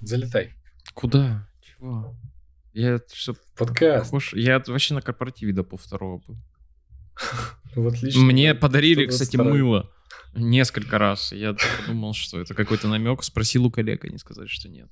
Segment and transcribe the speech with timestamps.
[0.00, 0.54] Залетай.
[0.94, 1.48] Куда?
[1.60, 2.16] Чего?
[2.72, 4.06] Я что, Подкаст.
[4.06, 4.32] похож?
[4.34, 6.36] Я вообще на корпоративе до полвторого был.
[7.76, 8.22] Ну, отлично.
[8.22, 9.52] Мне подарили, кстати, 122.
[9.54, 9.90] мыло.
[10.34, 11.30] Несколько раз.
[11.30, 13.22] Я подумал, что это какой-то намек.
[13.22, 14.90] Спросил у коллег, они сказали, что нет.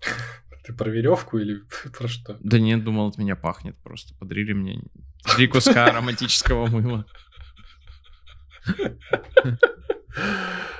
[0.64, 1.62] Ты про веревку или
[1.98, 2.36] про что?
[2.38, 4.14] Да нет, думал, от меня пахнет просто.
[4.14, 4.80] Подарили мне
[5.34, 7.04] три куска ароматического мыла.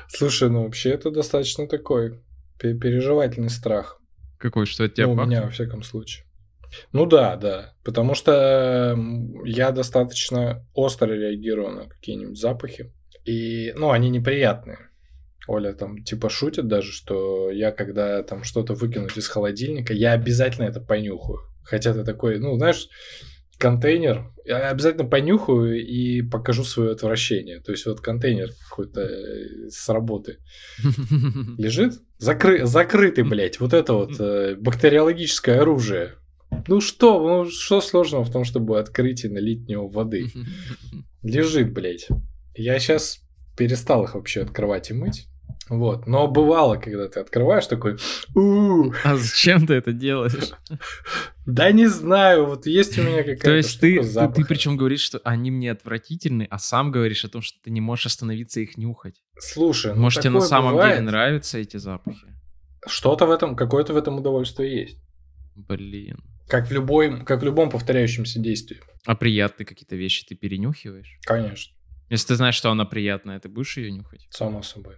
[0.08, 2.20] Слушай, ну вообще это достаточно такой
[2.60, 4.00] переживательный страх.
[4.38, 5.30] Какой, что от тебя ну, у пахнет?
[5.30, 6.24] меня, во всяком случае.
[6.92, 7.74] Ну да, да.
[7.84, 8.96] Потому что
[9.44, 12.92] я достаточно остро реагирую на какие-нибудь запахи.
[13.24, 14.78] И, ну, они неприятные.
[15.46, 20.66] Оля там типа шутит даже, что я когда там что-то выкинуть из холодильника, я обязательно
[20.66, 21.40] это понюхаю.
[21.64, 22.88] Хотя ты такой, ну, знаешь,
[23.60, 27.60] контейнер, я обязательно понюхаю и покажу свое отвращение.
[27.60, 30.38] То есть вот контейнер какой-то э, с работы
[31.58, 36.14] лежит, закры- закрытый, блядь, вот это вот э, бактериологическое оружие.
[36.66, 40.26] Ну что, ну что сложного в том, чтобы открыть и налить в него воды?
[41.22, 42.08] Лежит, блядь.
[42.54, 43.20] Я сейчас
[43.56, 45.29] перестал их вообще открывать и мыть.
[45.70, 46.06] Вот.
[46.08, 47.96] Но бывало, когда ты открываешь такой,
[48.34, 50.50] «У, А зачем ты это делаешь?
[51.46, 54.44] да не знаю, вот есть у меня какая-то То есть ты, ты, запахом».
[54.46, 58.06] причем говоришь, что они мне отвратительны, а сам говоришь о том, что ты не можешь
[58.06, 59.22] остановиться их нюхать.
[59.38, 60.96] Слушай, ну Может, тебе на самом бывает.
[60.96, 62.26] деле нравятся эти запахи?
[62.86, 64.98] Что-то в этом, какое-то в этом удовольствие есть.
[65.54, 66.18] Блин.
[66.48, 68.80] Как в, любой, как в любом повторяющемся действии.
[69.06, 71.18] А приятные какие-то вещи ты перенюхиваешь?
[71.24, 71.72] Конечно,
[72.08, 74.26] Если ты знаешь, что она приятная, ты будешь ее нюхать?
[74.30, 74.96] само собой.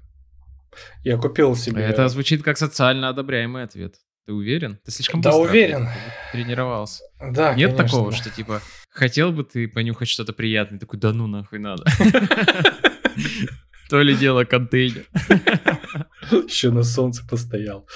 [1.02, 1.82] Я купил себе...
[1.82, 3.96] Это звучит как социально одобряемый ответ.
[4.26, 4.78] Ты уверен?
[4.84, 5.88] Ты слишком Да, быстро уверен.
[6.32, 7.02] тренировался.
[7.20, 8.16] Да, Нет конечно, такого, да.
[8.16, 11.84] что типа хотел бы ты понюхать что-то приятное, такой, да ну нахуй надо.
[13.90, 15.04] То ли дело контейнер.
[16.30, 17.86] Еще на солнце постоял.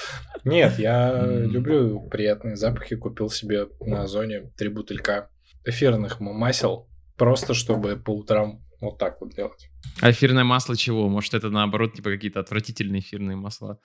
[0.44, 2.96] Нет, я люблю приятные запахи.
[2.96, 5.30] Купил себе на Озоне три бутылька
[5.64, 6.86] эфирных масел.
[7.16, 9.68] Просто чтобы по утрам вот так вот делать.
[10.00, 11.08] А эфирное масло чего?
[11.08, 13.78] Может, это наоборот, типа какие-то отвратительные эфирные масла?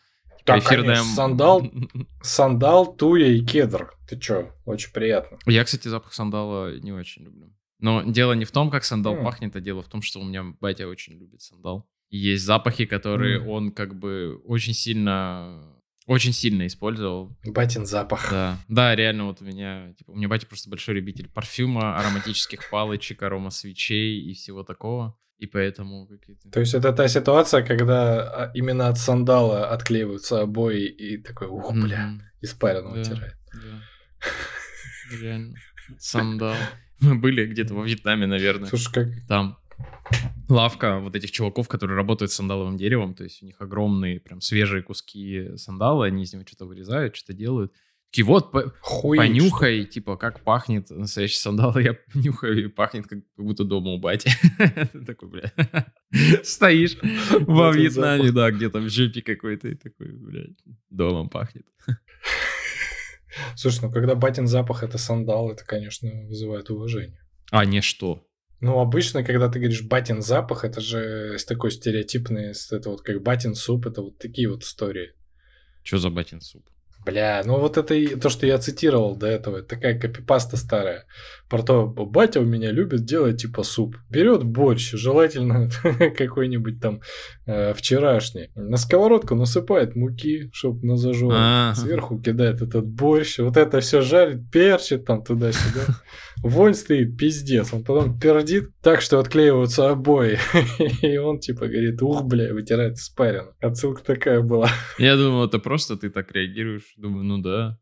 [0.44, 1.72] Так, Эфирное конечно, сандал,
[2.24, 3.94] сандал, туя и кедр.
[4.10, 5.38] Ты чё, очень приятно.
[5.46, 7.54] Я, кстати, запах сандала не очень люблю.
[7.80, 9.24] Но дело не в том, как сандал М.
[9.24, 11.88] пахнет, а дело в том, что у меня батя очень любит сандал.
[12.10, 13.48] И есть запахи, которые М.
[13.48, 15.76] он как бы очень сильно,
[16.08, 17.38] очень сильно использовал.
[17.46, 18.30] Батин запах.
[18.32, 22.70] Да, да, реально вот у меня, типа, у меня батя просто большой любитель парфюма, ароматических
[22.70, 25.18] палочек, арома свечей и всего такого.
[25.38, 26.50] И поэтому какие-то...
[26.52, 31.74] То есть это та ситуация, когда а, именно от сандала отклеиваются обои и такой, ух,
[31.74, 32.96] бля, испарину Да.
[32.98, 33.36] вытирает.
[33.54, 33.82] Да.
[35.20, 35.56] Реально.
[35.98, 36.56] Сандал.
[37.00, 38.70] Мы были где-то во Вьетнаме, наверное.
[38.70, 39.08] Слушай, как...
[39.28, 39.58] Там
[40.50, 44.42] лавка вот этих чуваков, которые работают с сандаловым деревом, то есть у них огромные прям
[44.42, 47.74] свежие куски сандала, они из него что-то вырезают, что-то делают.
[48.12, 51.78] Такие, вот, по- Хуй, понюхай, типа, как пахнет настоящий сандал.
[51.80, 54.30] Я нюхаю, и пахнет, как, как будто дома у бати.
[54.92, 55.54] Ты такой, бля,
[56.44, 56.98] стоишь
[57.48, 60.58] во Вьетнаме, да, где-то в жопе какой-то, и такой, блядь,
[60.90, 61.66] домом пахнет.
[63.56, 67.18] Слушай, ну когда батин запах это сандал, это, конечно, вызывает уважение.
[67.50, 68.28] А, не что.
[68.62, 73.56] Ну, обычно, когда ты говоришь батин запах, это же такой стереотипный, это вот как батин
[73.56, 75.14] суп, это вот такие вот истории.
[75.84, 76.64] Что за батин суп?
[77.04, 81.06] Бля, ну вот это и то, что я цитировал до этого, это такая копипаста старая.
[81.50, 83.96] Про то, батя у меня любит делать типа суп.
[84.12, 85.68] Берет борщ, желательно
[86.18, 87.02] какой-нибудь там
[87.48, 88.52] э, вчерашний.
[88.54, 91.34] На сковородку насыпает муки, чтобы на зажор.
[91.36, 91.74] А.
[91.76, 93.40] Сверху кидает этот борщ.
[93.40, 95.96] Вот это все жарит, перчит там туда-сюда.
[96.44, 97.72] Вонь стоит, пиздец.
[97.72, 100.40] Он потом пердит так, что отклеиваются обои.
[101.06, 103.54] И он типа говорит, ух, бля, вытирает испарину.
[103.60, 104.70] Отсылка такая была.
[104.98, 106.94] Я думал, это просто ты так реагируешь.
[106.98, 107.78] Думаю, ну да.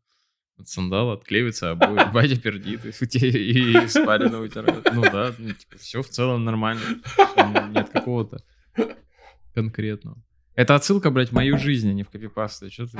[0.58, 2.00] От сандала отклеивается обои.
[2.12, 4.86] Батя пердит, и, и испарина вытирает.
[4.92, 5.32] Ну да,
[5.78, 6.82] все в целом нормально.
[7.72, 8.42] Нет какого-то
[9.54, 10.22] конкретного.
[10.54, 12.70] Это отсылка, блядь, в мою жизнь, а не в копипасту.
[12.70, 12.98] Что ты...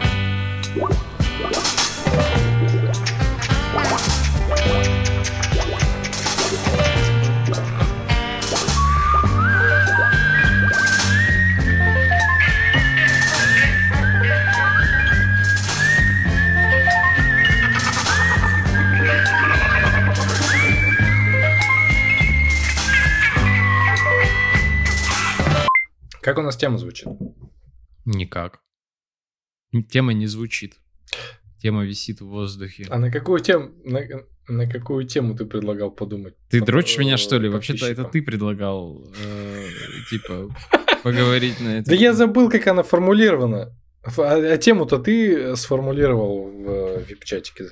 [26.21, 27.09] Как у нас тема звучит?
[28.05, 28.61] Никак.
[29.91, 30.77] Тема не звучит.
[31.63, 32.87] Тема висит в воздухе.
[32.89, 34.01] А на какую тему, на,
[34.49, 36.35] на какую тему ты предлагал подумать?
[36.49, 37.49] Ты дрочишь меня, что ли?
[37.49, 39.67] э, Вообще-то это ты предлагал, э,
[40.09, 40.49] типа,
[41.03, 41.91] поговорить на это.
[41.91, 43.77] Да я забыл, как она формулирована.
[44.03, 47.69] А, а тему-то ты сформулировал в вип-чатике.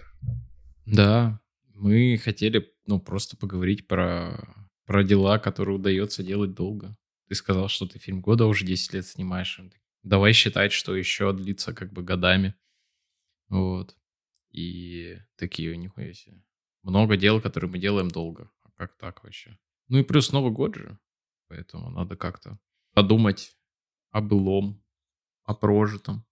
[0.84, 1.40] Да,
[1.74, 4.38] мы хотели, ну, просто поговорить про,
[4.86, 6.94] про дела, которые удается делать долго.
[7.28, 9.60] Ты сказал, что ты фильм года уже 10 лет снимаешь.
[10.02, 12.54] Давай считать, что еще длится как бы годами.
[13.48, 13.96] Вот.
[14.50, 16.42] И такие, нихуя себе.
[16.82, 18.50] Много дел, которые мы делаем долго.
[18.62, 19.58] А как так вообще?
[19.88, 20.98] Ну и плюс Новый год же.
[21.48, 22.58] Поэтому надо как-то
[22.94, 23.56] подумать
[24.10, 24.82] о былом,
[25.44, 26.25] о прожитом.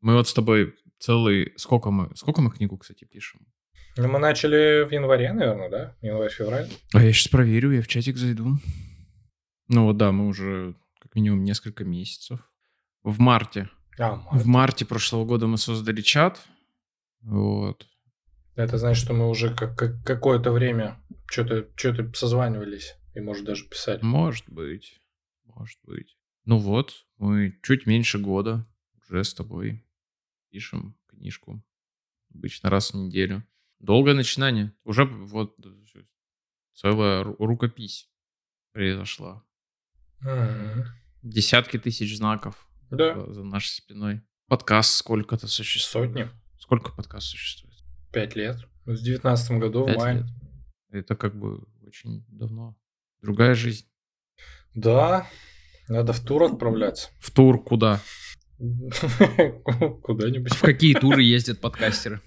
[0.00, 1.54] Мы вот с тобой целый...
[1.56, 2.14] Сколько мы...
[2.16, 3.46] Сколько мы книгу, кстати, пишем?
[3.96, 5.96] Ну, мы начали в январе, наверное, да?
[6.02, 6.68] Январь-февраль.
[6.92, 8.58] А я сейчас проверю, я в чатик зайду.
[9.68, 12.40] Ну вот да, мы уже как минимум несколько месяцев.
[13.02, 13.70] В марте.
[13.98, 14.42] А, март.
[14.42, 16.46] В марте прошлого года мы создали чат.
[17.20, 17.86] Вот.
[18.56, 23.68] Это значит, что мы уже как, как какое-то время что-то что созванивались и, может, даже
[23.68, 24.00] писали.
[24.02, 25.00] Может быть.
[25.44, 26.16] Может быть.
[26.44, 28.66] Ну вот, мы чуть меньше года
[29.00, 29.84] уже с тобой
[30.50, 31.62] пишем книжку.
[32.34, 33.44] Обычно раз в неделю.
[33.78, 34.72] Долгое начинание.
[34.84, 35.56] Уже вот
[36.74, 38.10] целая рукопись
[38.72, 39.42] произошла.
[40.24, 40.84] Mm-hmm.
[41.22, 43.14] Десятки тысяч знаков да.
[43.14, 44.22] за, за нашей спиной.
[44.48, 46.10] Подкаст сколько-то существует.
[46.10, 46.28] Сотни.
[46.58, 47.74] Сколько подкаст существует?
[48.12, 48.56] Пять лет.
[48.84, 50.16] В девятнадцатом году, Пять в мае.
[50.18, 50.26] лет.
[50.90, 52.76] Это как бы очень давно.
[53.20, 53.86] Другая жизнь.
[54.74, 55.26] Да,
[55.88, 57.10] надо в тур отправляться.
[57.18, 58.00] В тур куда?
[58.58, 60.54] Куда-нибудь.
[60.54, 62.20] В какие туры ездят подкастеры?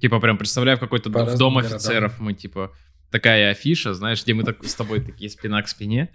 [0.00, 2.18] Типа прям представляю какой-то в дом разным офицеров.
[2.20, 2.72] Мы типа
[3.10, 6.10] такая афиша, знаешь, где мы так с тобой такие спина к спине.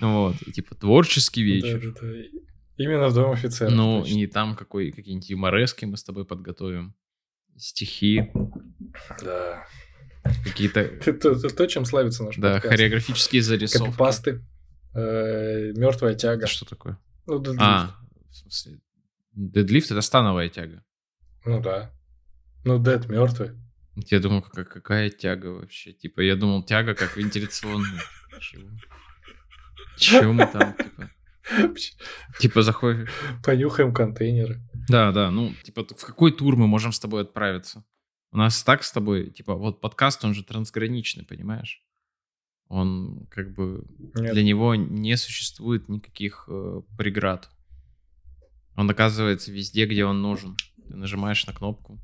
[0.00, 1.80] Вот, и типа творческий вечер.
[1.80, 2.38] Да-да-да.
[2.76, 3.70] Именно в дом офицера.
[3.70, 4.14] Ну, точно.
[4.14, 6.94] не там какой, какие-нибудь юморески мы с тобой подготовим.
[7.56, 8.32] Стихи,
[9.22, 9.66] Да.
[10.44, 13.86] какие-то, Это то, чем славится наш да, хореографические зарисовки.
[13.86, 14.44] Копипасты.
[14.94, 16.46] Мертвая тяга.
[16.46, 16.98] Что такое?
[17.26, 17.60] Ну, дедлифт.
[17.62, 17.94] А,
[18.30, 18.80] в смысле,
[19.32, 20.82] дедлифт— это становая тяга.
[21.44, 21.92] Ну да.
[22.64, 23.50] Ну, дед мертвый.
[23.94, 25.92] Я думал, какая, какая тяга вообще?
[25.92, 28.00] Типа, я думал, тяга как вентиляционная.
[28.40, 28.68] Чего?
[29.96, 31.10] Чего мы там, типа?
[32.38, 33.10] Типа, заходишь...
[33.44, 34.60] Понюхаем контейнеры.
[34.88, 37.84] Да, да, ну, типа, в какой тур мы можем с тобой отправиться?
[38.30, 41.84] У нас так с тобой, типа, вот подкаст, он же трансграничный, понимаешь?
[42.68, 43.84] Он как бы...
[44.14, 44.32] Нет.
[44.32, 47.50] Для него не существует никаких э, преград.
[48.76, 50.56] Он оказывается везде, где он нужен.
[50.88, 52.00] Ты нажимаешь на кнопку,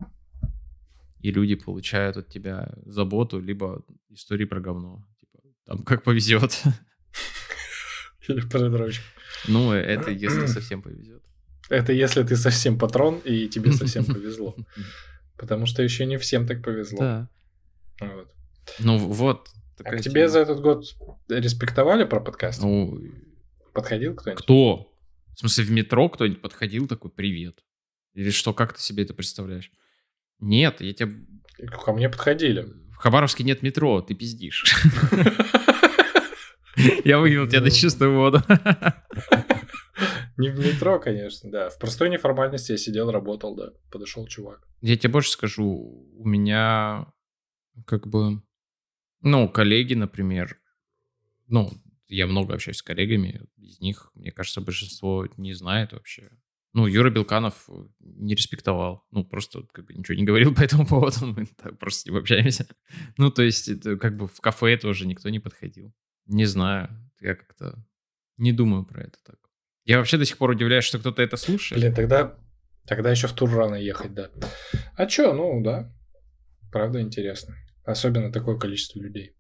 [1.20, 5.04] и люди получают от тебя заботу, либо истории про говно.
[5.19, 6.62] Типа, там как повезет.
[8.28, 9.04] Или про дрочку.
[9.46, 11.22] Ну, это если совсем повезет.
[11.69, 14.56] Это если ты совсем патрон, и тебе совсем повезло.
[15.36, 16.98] Потому что еще не всем так повезло.
[16.98, 17.28] Да.
[18.00, 18.28] Вот.
[18.80, 19.48] Ну, вот.
[19.84, 20.28] А к тебе тема.
[20.28, 20.84] за этот год
[21.28, 22.60] респектовали про подкаст?
[22.62, 23.00] Ну,
[23.72, 24.42] Подходил кто-нибудь?
[24.42, 24.92] кто?
[25.34, 27.62] В смысле, в метро кто-нибудь подходил такой, привет.
[28.14, 29.70] Или что, как ты себе это представляешь?
[30.40, 31.12] Нет, я тебя...
[31.84, 32.66] Ко мне подходили.
[32.90, 34.64] В Хабаровске нет метро, ты пиздишь.
[37.04, 38.42] Я вывел тебя на чистую воду.
[40.36, 41.69] Не в метро, конечно, да.
[41.69, 43.72] В простой неформальности я сидел, работал, да.
[43.90, 44.69] Подошел чувак.
[44.80, 47.12] Я тебе больше скажу, у меня
[47.86, 48.40] как бы,
[49.20, 50.60] ну, коллеги, например,
[51.48, 51.72] ну,
[52.06, 56.30] я много общаюсь с коллегами, из них, мне кажется, большинство не знает вообще.
[56.72, 61.26] Ну, Юра Белканов не респектовал, ну, просто как бы ничего не говорил по этому поводу,
[61.26, 62.68] мы так просто с ним общаемся.
[63.16, 65.92] Ну, то есть, это как бы в кафе тоже никто не подходил.
[66.28, 66.88] Не знаю,
[67.20, 67.85] я как-то
[68.37, 69.37] не думаю про это так.
[69.85, 71.80] Я вообще до сих пор удивляюсь, что кто-то это слушает.
[71.80, 72.38] Блин, тогда,
[72.87, 74.30] тогда еще в тур рано ехать, да.
[74.97, 75.92] А чё, ну да.
[76.70, 77.56] Правда интересно.
[77.85, 79.35] Особенно такое количество людей.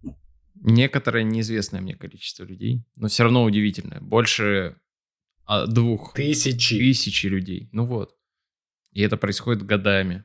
[0.54, 4.00] Некоторое неизвестное мне количество людей, но все равно удивительное.
[4.00, 4.76] Больше
[5.44, 6.78] а, двух Тысячи.
[6.78, 7.68] тысячи людей.
[7.72, 8.16] Ну вот.
[8.92, 10.24] И это происходит годами.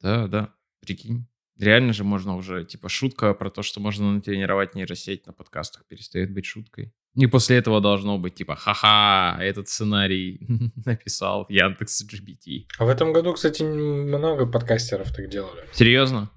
[0.00, 0.54] Да, да.
[0.80, 1.28] Прикинь.
[1.60, 6.32] Реально же можно уже, типа, шутка про то, что можно натренировать нейросеть на подкастах, перестает
[6.32, 6.92] быть шуткой.
[7.16, 10.40] И после этого должно быть, типа, ха-ха, этот сценарий
[10.86, 12.66] написал Яндекс GBT.
[12.78, 15.64] А в этом году, кстати, много подкастеров так делали.
[15.72, 16.30] Серьезно?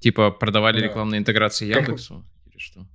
[0.00, 0.84] Типа, продавали Да.
[0.86, 2.24] рекламные интеграции Как- Яндексу?
[2.46, 2.86] Или что?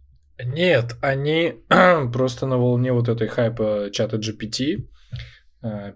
[0.43, 1.55] Нет, они
[2.13, 4.87] просто на волне вот этой хайпа чата GPT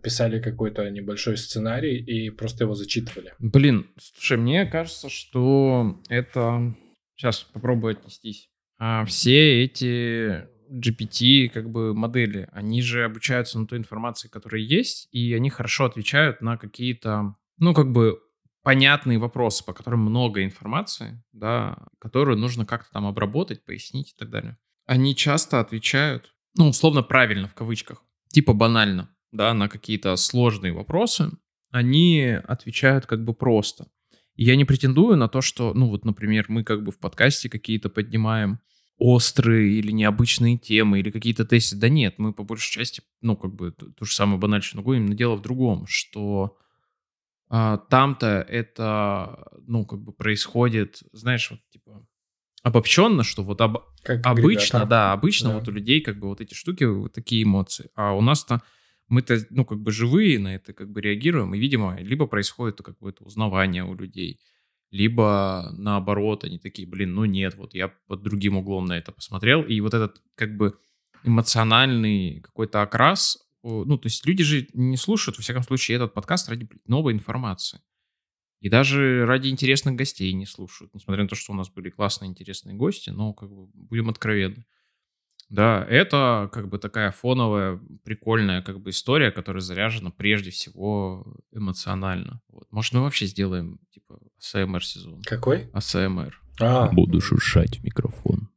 [0.01, 3.33] писали какой-то небольшой сценарий и просто его зачитывали.
[3.39, 6.75] Блин, слушай, мне кажется, что это...
[7.15, 8.49] Сейчас попробую отнестись.
[8.79, 15.07] А все эти GPT как бы модели, они же обучаются на той информации, которая есть,
[15.11, 18.19] и они хорошо отвечают на какие-то, ну, как бы
[18.63, 24.31] понятные вопросы, по которым много информации, да, которую нужно как-то там обработать, пояснить и так
[24.31, 24.57] далее.
[24.87, 29.15] Они часто отвечают, ну, условно правильно в кавычках, типа банально.
[29.31, 31.31] Да, на какие-то сложные вопросы,
[31.71, 33.87] они отвечают как бы просто.
[34.35, 37.49] И я не претендую на то, что, ну вот, например, мы как бы в подкасте
[37.49, 38.59] какие-то поднимаем
[38.97, 41.75] острые или необычные темы, или какие-то тесты.
[41.75, 45.15] Да нет, мы по большей части, ну, как бы ту, же самую банальщину гоним, но
[45.15, 46.57] дело в другом, что
[47.49, 52.05] а, там-то это, ну, как бы происходит, знаешь, вот, типа,
[52.61, 53.79] обобщенно, что вот об...
[54.03, 55.55] Как обычно, да, обычно Да.
[55.55, 57.89] вот у людей как бы вот эти штуки, вот такие эмоции.
[57.95, 58.61] А у нас-то
[59.11, 63.23] мы-то, ну, как бы живые на это как бы реагируем, и, видимо, либо происходит какое-то
[63.25, 64.39] узнавание у людей,
[64.89, 69.63] либо наоборот, они такие, блин, ну нет, вот я под другим углом на это посмотрел,
[69.63, 70.77] и вот этот как бы
[71.23, 76.49] эмоциональный какой-то окрас, ну, то есть люди же не слушают, во всяком случае, этот подкаст
[76.49, 77.81] ради новой информации.
[78.61, 82.29] И даже ради интересных гостей не слушают, несмотря на то, что у нас были классные,
[82.29, 84.65] интересные гости, но как бы будем откровенны.
[85.51, 92.41] Да, это как бы такая фоновая, прикольная как бы история, которая заряжена прежде всего эмоционально.
[92.47, 92.71] Вот.
[92.71, 95.21] Может, мы вообще сделаем типа АСМР сезон?
[95.23, 95.69] Какой?
[95.73, 96.41] АСМР.
[96.61, 98.49] А, Буду шуршать в микрофон.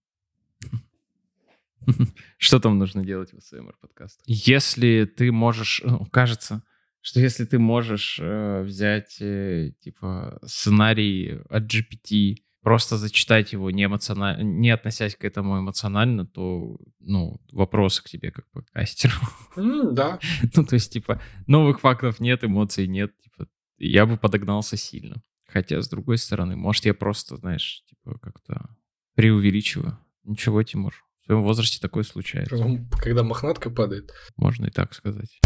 [2.38, 4.22] Что там нужно делать в АСМР подкаст?
[4.26, 6.62] Если ты можешь, ну, кажется,
[7.00, 13.84] что если ты можешь э, взять э, типа сценарий от GPT, просто зачитать его не
[13.84, 19.14] эмоционально, не относясь к этому эмоционально, то ну вопросы к тебе как подкастеру.
[19.56, 20.18] м, да.
[20.56, 23.46] ну то есть типа новых фактов нет, эмоций нет, типа
[23.78, 25.22] я бы подогнался сильно.
[25.46, 28.76] Хотя с другой стороны, может я просто, знаешь, типа как-то
[29.14, 29.98] преувеличиваю.
[30.24, 32.56] Ничего, Тимур, в своем возрасте такое случается.
[32.98, 34.12] Когда мохнатка падает.
[34.36, 35.38] Можно и так сказать.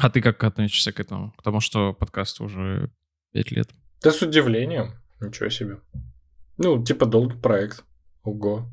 [0.00, 1.32] А ты как относишься к этому?
[1.32, 2.90] К тому, что подкасту уже
[3.32, 3.70] пять лет.
[4.02, 4.94] Да с удивлением.
[5.20, 5.76] Ничего себе.
[6.56, 7.84] Ну, типа долгий проект.
[8.22, 8.68] Ого.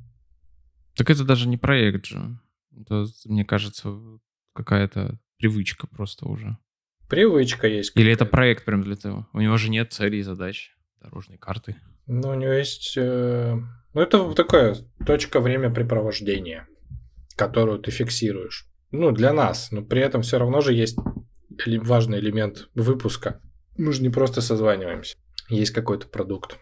[0.95, 2.39] Так это даже не проект же.
[2.79, 3.93] Это, мне кажется,
[4.53, 6.57] какая-то привычка просто уже.
[7.09, 7.91] Привычка есть.
[7.95, 9.27] Или это проект прям для того?
[9.33, 11.75] У него же нет целей и задач, дорожной карты.
[12.05, 12.93] Ну, у него есть...
[12.97, 13.55] э,
[13.93, 16.67] Ну, это такая точка времяпрепровождения,
[17.35, 18.65] которую ты фиксируешь.
[18.91, 19.71] Ну, для нас.
[19.71, 20.97] Но при этом все равно же есть
[21.65, 23.41] важный элемент выпуска.
[23.77, 25.15] Мы же не просто созваниваемся.
[25.49, 26.57] Есть какой-то продукт.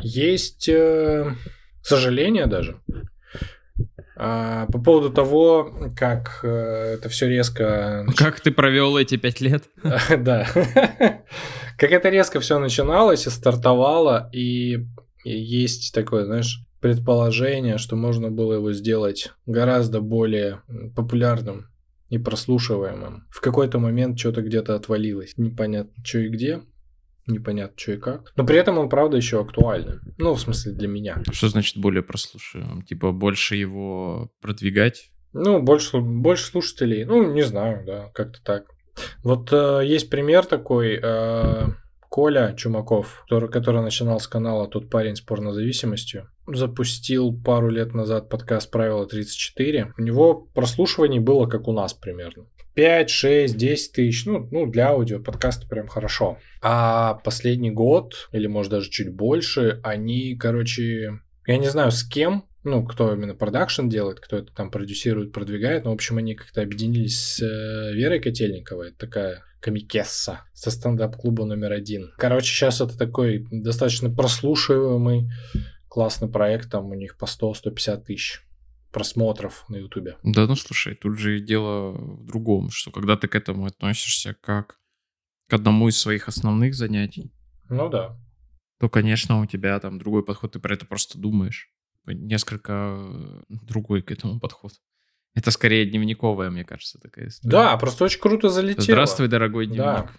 [0.00, 1.34] Есть э,
[1.82, 2.80] сожаление даже
[4.16, 9.64] а, по поводу того, как э, это все резко Как ты провел эти пять лет?
[10.18, 10.46] Да.
[11.76, 14.86] Как это резко все начиналось и стартовало, и
[15.24, 20.60] есть такое, знаешь, предположение, что можно было его сделать гораздо более
[20.94, 21.68] популярным
[22.10, 23.26] и прослушиваемым.
[23.30, 25.32] В какой-то момент что-то где-то отвалилось.
[25.38, 26.60] Непонятно, что и где,
[27.26, 28.34] непонятно, что и как.
[28.36, 29.94] Но при этом он, правда, еще актуальный.
[30.18, 31.22] Ну, в смысле, для меня.
[31.32, 32.82] Что значит более прослушиваем?
[32.82, 35.10] Типа больше его продвигать?
[35.32, 37.06] Ну, больше, больше слушателей.
[37.06, 38.64] Ну, не знаю, да, как-то так.
[39.22, 41.00] Вот э, есть пример такой.
[41.02, 41.68] э,
[42.14, 48.28] Коля Чумаков, который, который начинал с канала «Тот парень с порнозависимостью», запустил пару лет назад
[48.28, 49.92] подкаст «Правило 34».
[49.96, 52.46] У него прослушиваний было как у нас примерно.
[52.74, 54.26] 5, 6, 10 тысяч.
[54.26, 56.38] Ну, ну, для аудио подкаста прям хорошо.
[56.60, 62.46] А последний год, или может даже чуть больше, они, короче, я не знаю с кем,
[62.64, 66.62] ну, кто именно продакшн делает, кто это там продюсирует, продвигает, но, в общем, они как-то
[66.62, 72.12] объединились с э, Верой Котельниковой, это такая комикесса со стендап-клуба номер один.
[72.18, 75.30] Короче, сейчас это такой достаточно прослушиваемый
[75.94, 78.42] классный проект, там у них по 100-150 тысяч
[78.90, 80.16] просмотров на ютубе.
[80.24, 84.80] Да, ну слушай, тут же дело в другом, что когда ты к этому относишься как
[85.48, 87.32] к одному из своих основных занятий,
[87.68, 88.18] Ну да.
[88.80, 91.68] то, конечно, у тебя там другой подход, ты про это просто думаешь.
[92.06, 94.72] Несколько э, другой к этому подход.
[95.34, 97.52] Это скорее дневниковая, мне кажется, такая история.
[97.52, 98.82] Да, просто очень круто залетело.
[98.84, 99.84] Здравствуй, дорогой дневник.
[99.84, 100.10] да,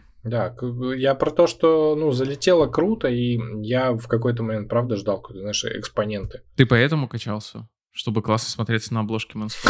[0.50, 5.22] к- я про то, что, ну, залетело круто, и я в какой-то момент, правда, ждал
[5.22, 6.42] какой-то, знаешь, экспоненты.
[6.56, 7.68] Ты поэтому качался?
[7.92, 9.70] Чтобы классно смотреться на обложке Mansplaining.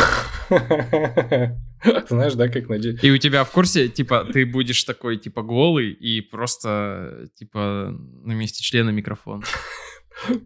[2.10, 3.04] Знаешь, да, как надеюсь.
[3.04, 7.90] И у тебя в курсе, типа, ты будешь такой, типа, голый и просто, типа,
[8.24, 9.44] на месте члена микрофон.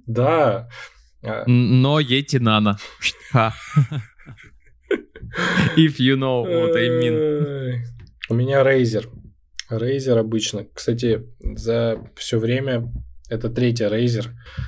[0.08, 0.68] Да.
[1.24, 2.78] А, Но ети нано.
[5.78, 7.84] If you know what I mean.
[8.30, 9.06] У меня Razer.
[9.72, 10.66] Razer обычно.
[10.74, 12.92] Кстати, за все время
[13.30, 14.28] это третий Razer,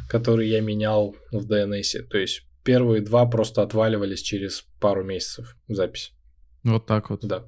[0.10, 2.04] который я менял в DNS.
[2.10, 6.14] То есть первые два просто отваливались через пару месяцев запись.
[6.64, 7.26] Вот так вот.
[7.26, 7.48] Да.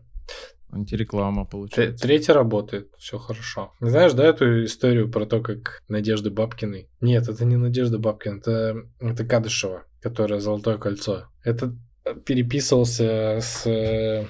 [0.72, 2.02] Антиреклама получается.
[2.02, 3.74] Третий работает, все хорошо.
[3.80, 6.90] Знаешь, да, эту историю про то, как Надежды Бабкиной?
[7.00, 11.28] Нет, это не Надежда Бабкина, это, это Кадышева, которая «Золотое кольцо».
[11.44, 11.76] Это
[12.26, 14.26] переписывался с э,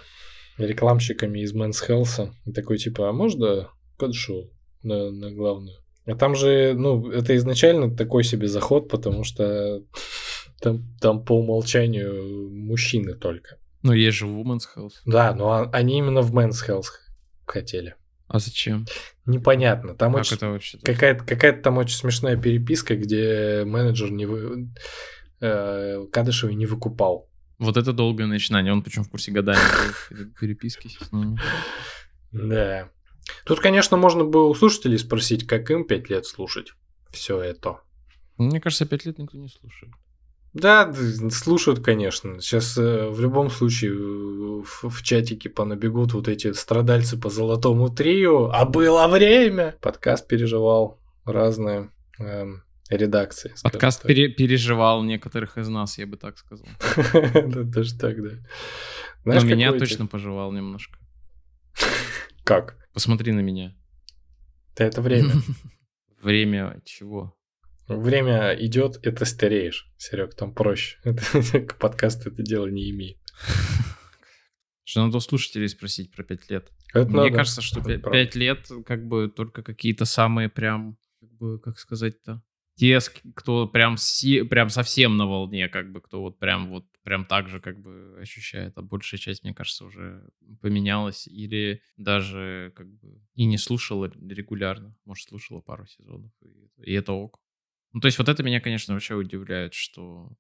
[0.57, 2.31] рекламщиками из Men's Health.
[2.45, 5.77] И такой, типа, а можно Кадышеву на, на главную?
[6.05, 9.83] А там же, ну, это изначально такой себе заход, потому что
[10.62, 13.57] там, там по умолчанию мужчины только.
[13.83, 14.93] Ну, есть же Women's Health.
[15.05, 16.86] Да, но они именно в Men's Health
[17.45, 17.95] хотели.
[18.27, 18.86] А зачем?
[19.25, 19.95] Непонятно.
[19.95, 20.38] Там как очень...
[20.38, 20.79] это вообще?
[20.79, 24.69] Какая-то, какая-то там очень смешная переписка, где менеджер не вы...
[25.39, 27.29] э, Кадышева не выкупал.
[27.60, 28.74] Вот это долгое начинание.
[28.74, 29.60] Он причем в курсе годами
[30.39, 31.39] переписки с ними.
[32.31, 32.89] Да.
[33.45, 36.74] Тут, конечно, можно было у слушателей спросить, как им пять лет слушать
[37.12, 37.79] все это.
[38.38, 39.93] Мне кажется, пять лет никто не слушает.
[40.53, 40.93] Да,
[41.31, 42.39] слушают, конечно.
[42.39, 43.93] Сейчас э, в любом случае
[44.62, 48.51] в, в чатике понабегут вот эти страдальцы по золотому трио.
[48.51, 49.75] А было время!
[49.81, 52.63] Подкаст переживал разные эм,
[52.95, 53.53] редакции.
[53.63, 56.67] Подкаст пере переживал некоторых из нас, я бы так сказал.
[57.33, 58.38] Да, даже так, да.
[59.25, 60.97] Но меня точно пожевал немножко.
[62.43, 62.77] Как?
[62.93, 63.75] Посмотри на меня.
[64.75, 65.33] Да это время.
[66.21, 67.35] Время чего?
[67.88, 70.97] Время идет, это стареешь, Серег, там проще.
[71.79, 73.17] Подкаст это дело не имеет.
[74.85, 76.71] Что надо у слушателей спросить про пять лет.
[76.93, 77.35] Это Мне надо.
[77.35, 82.41] кажется, что Это пять лет как бы только какие-то самые прям, как бы, как сказать-то,
[82.75, 83.00] те,
[83.36, 87.50] кто прям, си- прям совсем на волне, как бы, кто вот прям вот прям так
[87.50, 90.27] же как бы ощущает, а большая часть, мне кажется, уже
[90.62, 96.94] поменялась или даже как бы и не слушала регулярно, может, слушала пару сезонов, и, и
[96.94, 97.39] это ок.
[97.92, 100.32] Ну, то есть вот это меня, конечно, вообще удивляет, что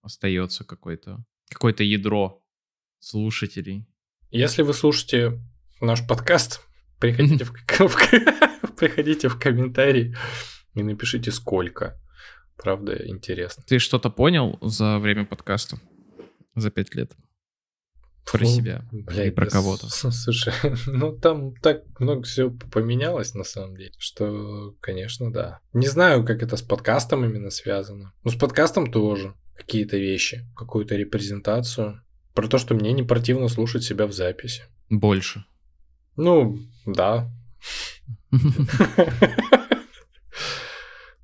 [0.00, 2.42] остается какое-то какое-то ядро
[3.00, 3.86] слушателей.
[4.30, 5.40] Если вы слушаете
[5.80, 6.60] наш подкаст,
[7.00, 7.44] приходите
[7.78, 10.14] в- приходите в комментарии
[10.76, 11.98] и напишите сколько.
[12.56, 13.64] Правда, интересно.
[13.66, 15.78] Ты что-то понял за время подкаста?
[16.54, 17.12] За пять лет?
[18.30, 19.88] Про Фу, себя Бля, и про кого-то.
[19.88, 20.52] Слушай,
[20.86, 25.60] ну там так много всего поменялось на самом деле, что, конечно, да.
[25.72, 28.12] Не знаю, как это с подкастом именно связано.
[28.24, 32.02] Ну, с подкастом тоже какие-то вещи, какую-то репрезентацию.
[32.34, 34.64] Про то, что мне не противно слушать себя в записи.
[34.90, 35.44] Больше.
[36.16, 37.30] Ну, да.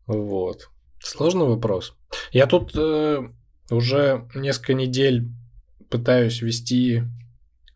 [0.06, 0.68] Вот.
[1.00, 1.96] Сложный вопрос.
[2.30, 3.20] Я тут э,
[3.70, 5.28] уже несколько недель
[5.90, 7.02] пытаюсь вести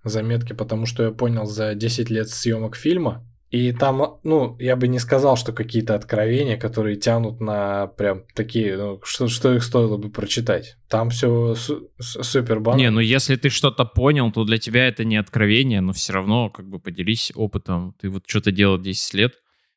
[0.05, 3.27] заметки, потому что я понял за 10 лет съемок фильма.
[3.51, 8.77] И там, ну, я бы не сказал, что какие-то откровения, которые тянут на прям такие,
[8.77, 10.77] ну, что, что их стоило бы прочитать.
[10.89, 11.55] Там все
[11.99, 12.83] супер банально.
[12.83, 16.51] Не, ну если ты что-то понял, то для тебя это не откровение, но все равно
[16.51, 17.95] как бы поделись опытом.
[18.01, 19.35] Ты вот что-то делал 10 лет,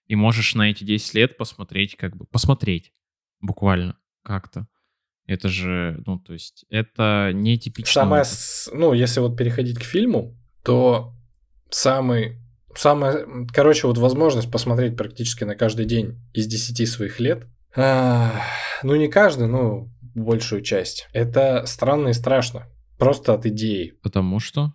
[0.09, 2.91] и можешь на эти 10 лет посмотреть, как бы, посмотреть
[3.39, 4.67] буквально как-то.
[5.25, 8.01] Это же, ну, то есть, это не типично.
[8.01, 8.25] Самое,
[8.73, 11.13] ну, если вот переходить к фильму, то
[11.69, 12.39] самый,
[12.75, 17.45] самая, короче, вот возможность посмотреть практически на каждый день из 10 своих лет,
[17.75, 18.41] а,
[18.81, 22.67] ну, не каждый, но большую часть, это странно и страшно.
[22.97, 23.93] Просто от идеи.
[24.01, 24.73] Потому что?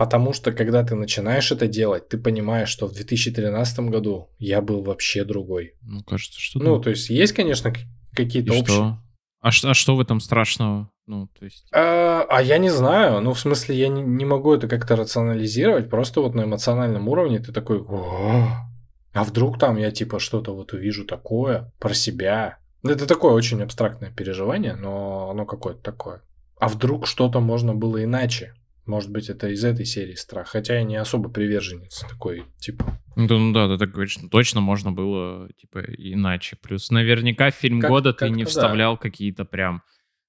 [0.00, 4.82] Потому что, когда ты начинаешь это делать, ты понимаешь, что в 2013 году я был
[4.82, 5.74] вообще другой.
[5.82, 7.70] Ну, кажется, что Ну, то есть, есть, конечно,
[8.16, 8.64] какие-то общие...
[8.64, 8.98] что?
[9.42, 10.88] А, ш- а что в этом страшного?
[11.04, 11.66] Ну, то есть...
[11.74, 13.20] А, а я не знаю.
[13.20, 15.90] Ну, в смысле, я не, не могу это как-то рационализировать.
[15.90, 18.48] Просто вот на эмоциональном уровне ты такой, «О,
[19.12, 22.56] а вдруг там я типа что-то вот увижу такое про себя.
[22.82, 26.22] Ну, Это такое очень абстрактное переживание, но оно какое-то такое.
[26.58, 28.54] А вдруг что-то можно было иначе?
[28.90, 30.48] Может быть, это из этой серии страх.
[30.48, 33.00] Хотя я не особо приверженец такой, типа.
[33.14, 36.56] Ну да, ну да, ты так говоришь, ну, точно можно было, типа, иначе.
[36.60, 38.60] Плюс наверняка в фильм Как- года ты не как-то да.
[38.60, 39.82] вставлял какие-то прям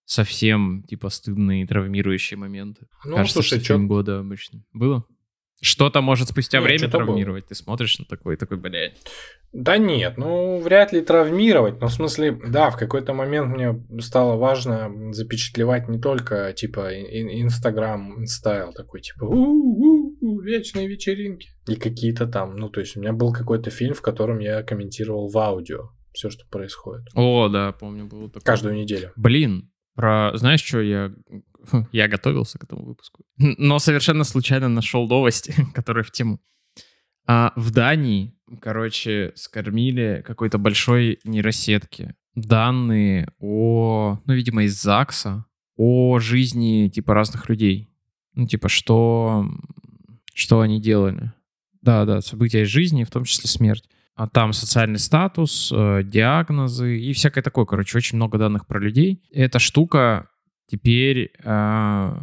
[0.06, 2.86] совсем, типа, стыдные, травмирующие моменты.
[3.04, 4.64] Ну, Кажется, слушай, что фильм года обычно.
[4.74, 5.06] Было?
[5.62, 7.06] Что-то может спустя Нет, время что-то было.
[7.08, 7.46] травмировать.
[7.48, 8.98] Ты смотришь на такой, такой, блядь.
[9.54, 14.38] Да нет, ну вряд ли травмировать, но в смысле, да, в какой-то момент мне стало
[14.38, 22.56] важно запечатлевать не только типа Инстаграм стайл такой типа «У-у-у, вечные вечеринки и какие-то там,
[22.56, 26.30] ну то есть у меня был какой-то фильм, в котором я комментировал в аудио все,
[26.30, 28.44] что происходит О, да, помню, было такое.
[28.44, 29.12] каждую неделю.
[29.18, 30.32] Блин, про...
[30.36, 31.12] Знаешь, что я...
[31.92, 33.24] Я готовился к этому выпуску.
[33.38, 36.40] Но совершенно случайно нашел новости, которые в тему.
[37.28, 45.46] А в Дании, короче, скормили какой-то большой нейросетке данные о, ну, видимо, из ЗАГСа,
[45.76, 47.90] о жизни, типа, разных людей.
[48.34, 49.46] Ну, типа, что...
[50.34, 51.34] что они делали.
[51.82, 53.90] Да, да, события из жизни, в том числе смерть.
[54.16, 57.66] А там социальный статус, э, диагнозы и всякое такое.
[57.66, 59.24] Короче, очень много данных про людей.
[59.32, 60.30] Эта штука
[60.72, 62.16] теперь э,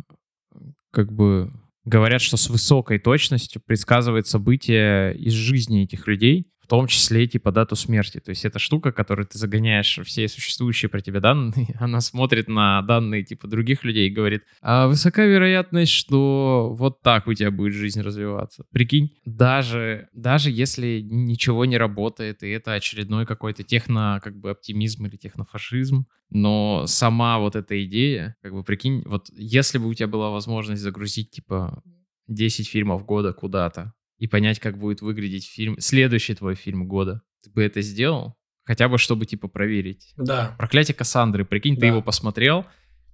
[0.91, 1.53] как бы
[1.85, 7.75] говорят, что с высокой точностью предсказывает события из жизни этих людей том числе типа дату
[7.77, 8.21] смерти.
[8.21, 12.83] То есть эта штука, которую ты загоняешь все существующие про тебя данные, она смотрит на
[12.83, 17.75] данные типа других людей и говорит, а высока вероятность, что вот так у тебя будет
[17.75, 18.65] жизнь развиваться.
[18.71, 25.07] Прикинь, даже, даже если ничего не работает, и это очередной какой-то техно, как бы оптимизм
[25.07, 30.09] или технофашизм, но сама вот эта идея, как бы прикинь, вот если бы у тебя
[30.09, 31.83] была возможность загрузить типа
[32.27, 37.23] 10 фильмов года куда-то, и понять, как будет выглядеть фильм, следующий твой фильм года.
[37.43, 38.37] Ты бы это сделал?
[38.65, 40.13] Хотя бы, чтобы, типа, проверить.
[40.17, 40.55] Да.
[40.59, 41.45] Проклятие Кассандры.
[41.45, 41.81] Прикинь, да.
[41.81, 42.67] ты его посмотрел,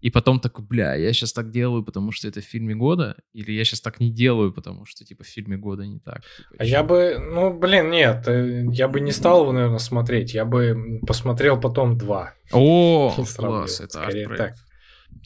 [0.04, 3.52] и потом такой, бля, я сейчас так делаю, потому что это в фильме года, или
[3.52, 6.22] я сейчас так не делаю, потому что, типа, в фильме года не так.
[6.36, 10.34] Типа, а я бы, ну, блин, нет, э, я бы не стал его, наверное, смотреть,
[10.34, 12.34] я бы посмотрел потом два.
[12.52, 14.54] О, класс, это так.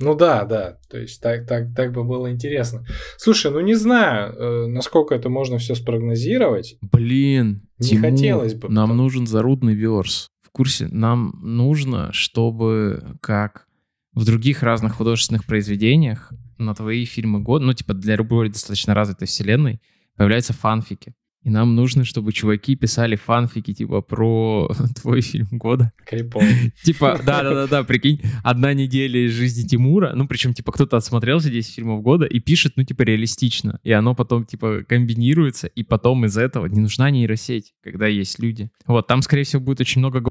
[0.00, 2.86] Ну да, да, то есть так, так, так бы было интересно.
[3.16, 6.76] Слушай, ну не знаю, э, насколько это можно все спрогнозировать.
[6.80, 8.68] Блин, не Тимур, хотелось бы.
[8.68, 9.02] Нам потому...
[9.02, 10.28] нужен зарудный верс.
[10.42, 13.66] В курсе, нам нужно, чтобы как
[14.14, 19.26] в других разных художественных произведениях на твои фильмы года, ну типа для любой достаточно развитой
[19.26, 19.80] вселенной,
[20.16, 21.14] появляются фанфики.
[21.44, 24.70] И нам нужно, чтобы чуваки писали фанфики, типа, про
[25.00, 25.92] твой фильм года.
[26.04, 26.42] Крипов.
[26.82, 32.02] Типа, да-да-да, прикинь, одна неделя из жизни Тимура, ну, причем, типа, кто-то отсмотрелся 10 фильмов
[32.02, 33.78] года и пишет, ну, типа, реалистично.
[33.84, 38.70] И оно потом, типа, комбинируется, и потом из этого не нужна нейросеть, когда есть люди.
[38.86, 40.28] Вот, там, скорее всего, будет очень много...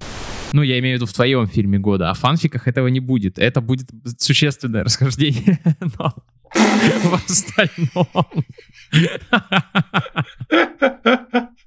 [0.54, 3.39] Ну, я имею в виду в твоем фильме года, а в фанфиках этого не будет.
[3.39, 5.60] Это будет существенное расхождение,
[5.98, 6.13] но
[6.54, 8.08] в остальном...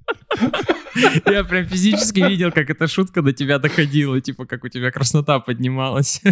[1.27, 5.41] Я прям физически видел, как эта шутка до тебя доходила, типа, как у тебя краснота
[5.41, 6.23] поднималась.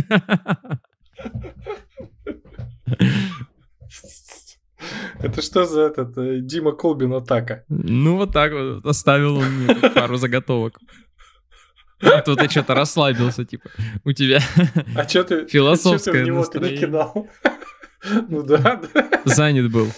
[5.20, 7.64] Это что за этот э, Дима Колбин атака?
[7.68, 10.78] Ну, вот так вот оставил он мне пару заготовок.
[12.00, 13.68] А то ты что-то расслабился, типа,
[14.04, 14.40] у тебя
[14.94, 16.44] а что ты, философское что ты в него.
[16.44, 17.28] Ты не кидал?
[18.28, 18.80] Ну да.
[19.24, 19.88] Занят был.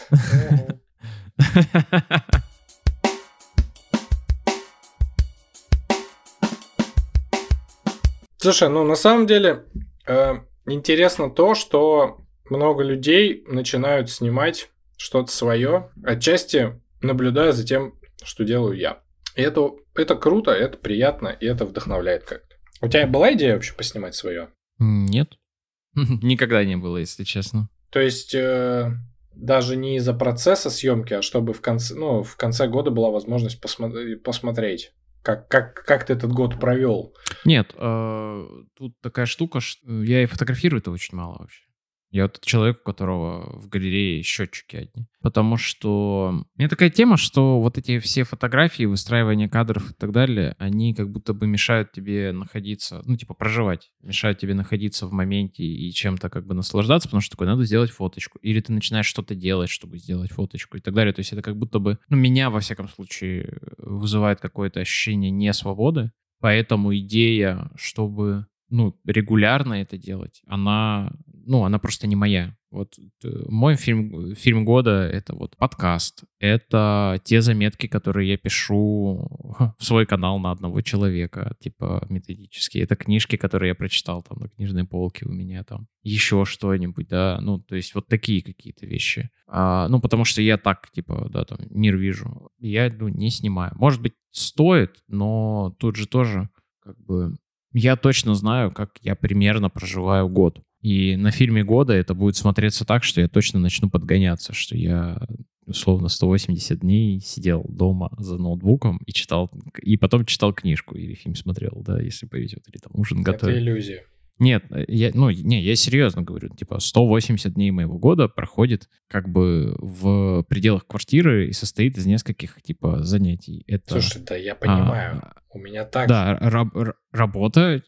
[8.39, 9.65] Слушай, ну на самом деле
[10.07, 10.37] э,
[10.67, 18.79] интересно то, что много людей начинают снимать что-то свое, отчасти наблюдая за тем, что делаю
[18.79, 19.03] я.
[19.37, 22.57] И это, это круто, это приятно, и это вдохновляет как-то.
[22.81, 24.49] У тебя была идея вообще поснимать свое?
[24.79, 25.35] Нет.
[25.95, 27.69] Никогда не было, если честно.
[27.91, 28.93] То есть э,
[29.35, 33.63] даже не из-за процесса съемки, а чтобы в конце, ну, в конце года была возможность
[33.63, 34.93] посмо- посмотреть.
[35.23, 37.15] Как, как, как ты этот год провел?
[37.45, 41.63] Нет, э, тут такая штука, что я и фотографирую-то очень мало вообще.
[42.11, 45.07] Я вот человек, у которого в галерее счетчики одни.
[45.23, 50.11] Потому что у меня такая тема, что вот эти все фотографии, выстраивание кадров и так
[50.11, 53.93] далее, они как будто бы мешают тебе находиться, ну, типа, проживать.
[54.03, 57.91] Мешают тебе находиться в моменте и чем-то как бы наслаждаться, потому что такое, надо сделать
[57.91, 58.39] фоточку.
[58.41, 61.13] Или ты начинаешь что-то делать, чтобы сделать фоточку и так далее.
[61.13, 66.11] То есть это как будто бы, ну, меня, во всяком случае, вызывает какое-то ощущение несвободы.
[66.41, 72.57] Поэтому идея, чтобы ну, регулярно это делать, она, ну, она просто не моя.
[72.71, 79.29] Вот э, мой фильм, фильм года— это вот подкаст, это те заметки, которые я пишу
[79.79, 82.85] в свой канал на одного человека, типа методические.
[82.85, 85.89] Это книжки, которые я прочитал там на книжной полке у меня там.
[86.03, 89.31] Еще что-нибудь, да, ну, то есть вот такие какие-то вещи.
[89.49, 92.51] А, ну, потому что я так, типа, да, там, мир вижу.
[92.61, 93.73] Я, ну, не снимаю.
[93.75, 96.49] Может быть, стоит, но тут же тоже
[96.81, 97.37] как бы
[97.73, 100.61] я точно знаю, как я примерно проживаю год.
[100.81, 105.21] И на фильме года это будет смотреться так, что я точно начну подгоняться, что я
[105.67, 109.51] условно 180 дней сидел дома за ноутбуком и читал,
[109.83, 113.57] и потом читал книжку или фильм смотрел, да, если повезет, или там ужин готовил.
[113.57, 114.05] Это иллюзия.
[114.41, 119.29] Нет, э, я, ну, не, я серьезно говорю, типа 180 дней моего года проходит как
[119.29, 123.63] бы в пределах квартиры и состоит из нескольких типа занятий.
[123.67, 126.69] Это, Слушай, да я понимаю, а, у меня так Да, раб,
[127.13, 127.83] работа,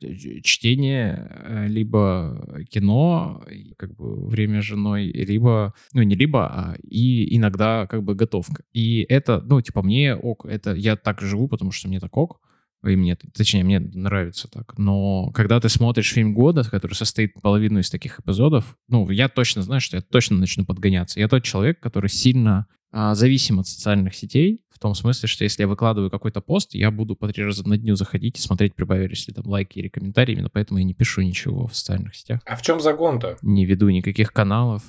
[0.45, 3.43] чтение, э, либо кино,
[3.79, 8.63] как бы время с женой, либо, ну не либо, а и иногда как бы готовка.
[8.75, 12.41] И это, ну типа мне ок, это я так живу, потому что мне так ок
[12.85, 14.77] и мне, точнее, мне нравится так.
[14.77, 19.63] Но когда ты смотришь фильм года, который состоит половину из таких эпизодов, ну, я точно
[19.63, 21.21] знаю, что я точно начну подгоняться.
[21.21, 25.63] Я тот человек, который сильно а, зависим от социальных сетей, в том смысле, что если
[25.63, 29.27] я выкладываю какой-то пост, я буду по три раза на дню заходить и смотреть, прибавились
[29.29, 32.41] ли там лайки или комментарии, именно поэтому я не пишу ничего в социальных сетях.
[32.45, 33.39] А в чем загон-то?
[33.43, 34.83] Не веду никаких каналов.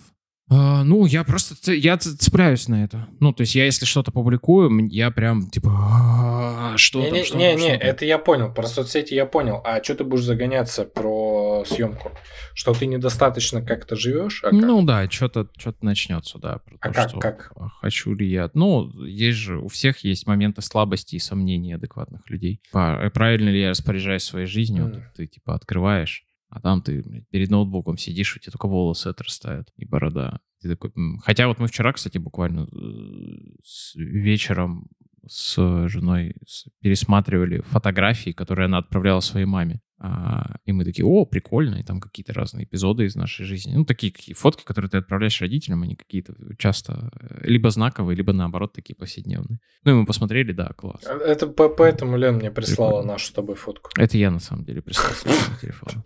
[0.49, 3.08] А, ну, я просто я цепляюсь на это.
[3.19, 7.39] Ну, то есть я, если что-то публикую, я прям типа «А, что там, что там,
[7.41, 8.53] Не-не-не, что там?» это я понял.
[8.53, 9.62] Про соцсети я понял.
[9.63, 12.12] А что ты будешь загоняться про съемку?
[12.53, 14.43] Что ты недостаточно как-то живешь?
[14.43, 14.60] А как?
[14.60, 16.60] Ну да, что-то что начнется, да.
[16.82, 17.51] А то, как- что, как?
[17.56, 18.51] а, Хочу ли я...
[18.53, 22.62] Ну, есть же, у всех есть моменты слабости и сомнений адекватных людей.
[22.73, 24.84] Э, Правильно ли я распоряжаюсь своей жизнью?
[24.86, 25.03] Вот Мгм.
[25.15, 29.85] ты типа открываешь, а там ты перед ноутбуком сидишь, у тебя только волосы отрастают и
[29.85, 30.39] борода.
[30.61, 30.91] Ты такой...
[31.23, 34.87] Хотя вот мы вчера, кстати, буквально э, с вечером
[35.27, 36.35] с женой
[36.79, 39.81] пересматривали фотографии, которые она отправляла своей маме.
[39.99, 43.73] А, и мы такие, о, прикольно, и там какие-то разные эпизоды из нашей жизни.
[43.75, 48.34] Ну, такие какие фотки, которые ты отправляешь родителям, они какие-то часто э, либо знаковые, либо
[48.34, 49.60] наоборот такие повседневные.
[49.86, 51.03] Ну, и мы посмотрели, да, класс.
[51.06, 53.13] Это по- поэтому Лен мне прислала Прикольно.
[53.13, 53.91] нашу с тобой фотку.
[53.97, 56.03] Это я, на самом деле, прислал с телефона.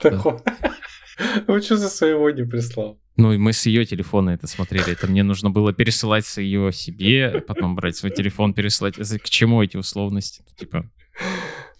[1.47, 2.99] Ну что за своего не прислал?
[3.15, 4.91] Ну, и мы с ее телефона это смотрели.
[4.91, 8.95] Это мне нужно было пересылать с ее себе, потом брать свой телефон, пересылать.
[8.95, 10.43] К чему эти условности?
[10.55, 10.87] Типа,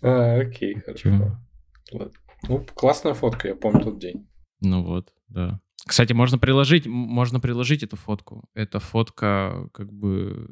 [0.01, 1.37] А, окей, хорошо.
[1.91, 4.27] Ну, классная фотка, я помню тот день.
[4.61, 5.59] Ну вот, да.
[5.85, 8.49] Кстати, можно приложить, можно приложить эту фотку.
[8.53, 10.49] Эта фотка, как бы,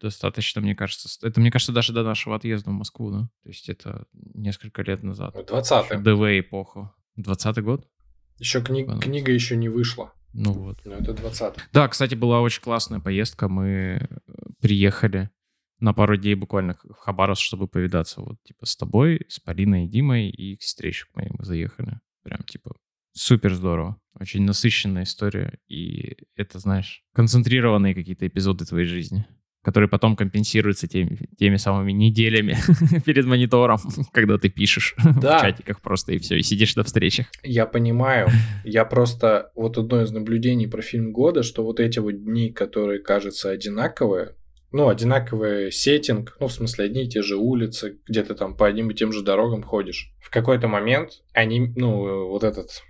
[0.00, 3.28] достаточно, мне кажется, это, мне кажется, даже до нашего отъезда в Москву, да?
[3.42, 5.34] То есть это несколько лет назад.
[5.34, 5.98] Ну, 20-й.
[6.02, 6.92] ДВ эпоху.
[7.16, 7.88] 20 год?
[8.38, 10.12] Еще кни- книга еще не вышла.
[10.32, 10.78] Ну вот.
[10.84, 11.60] Но это 20-й.
[11.72, 13.48] Да, кстати, была очень классная поездка.
[13.48, 14.06] Мы э,
[14.60, 15.30] приехали
[15.80, 18.20] на пару дней буквально в Хабаровск, чтобы повидаться.
[18.20, 22.00] Вот, типа, с тобой, с Полиной и Димой и к встрече к моей мы заехали.
[22.22, 22.76] Прям, типа,
[23.12, 23.98] супер здорово.
[24.18, 25.58] Очень насыщенная история.
[25.68, 29.26] И это, знаешь, концентрированные какие-то эпизоды твоей жизни,
[29.62, 32.58] которые потом компенсируются теми, теми самыми неделями
[33.06, 33.78] перед монитором,
[34.12, 35.38] когда ты пишешь Да.
[35.38, 37.26] в чатиках просто и все, и сидишь на встречах.
[37.42, 38.28] Я понимаю.
[38.64, 39.50] Я просто...
[39.54, 44.34] Вот одно из наблюдений про фильм года, что вот эти вот дни, которые кажутся одинаковые,
[44.72, 48.66] ну, одинаковый сеттинг, ну, в смысле, одни и те же улицы, где ты там по
[48.66, 50.12] одним и тем же дорогам ходишь.
[50.20, 52.82] В какой-то момент они, ну, вот этот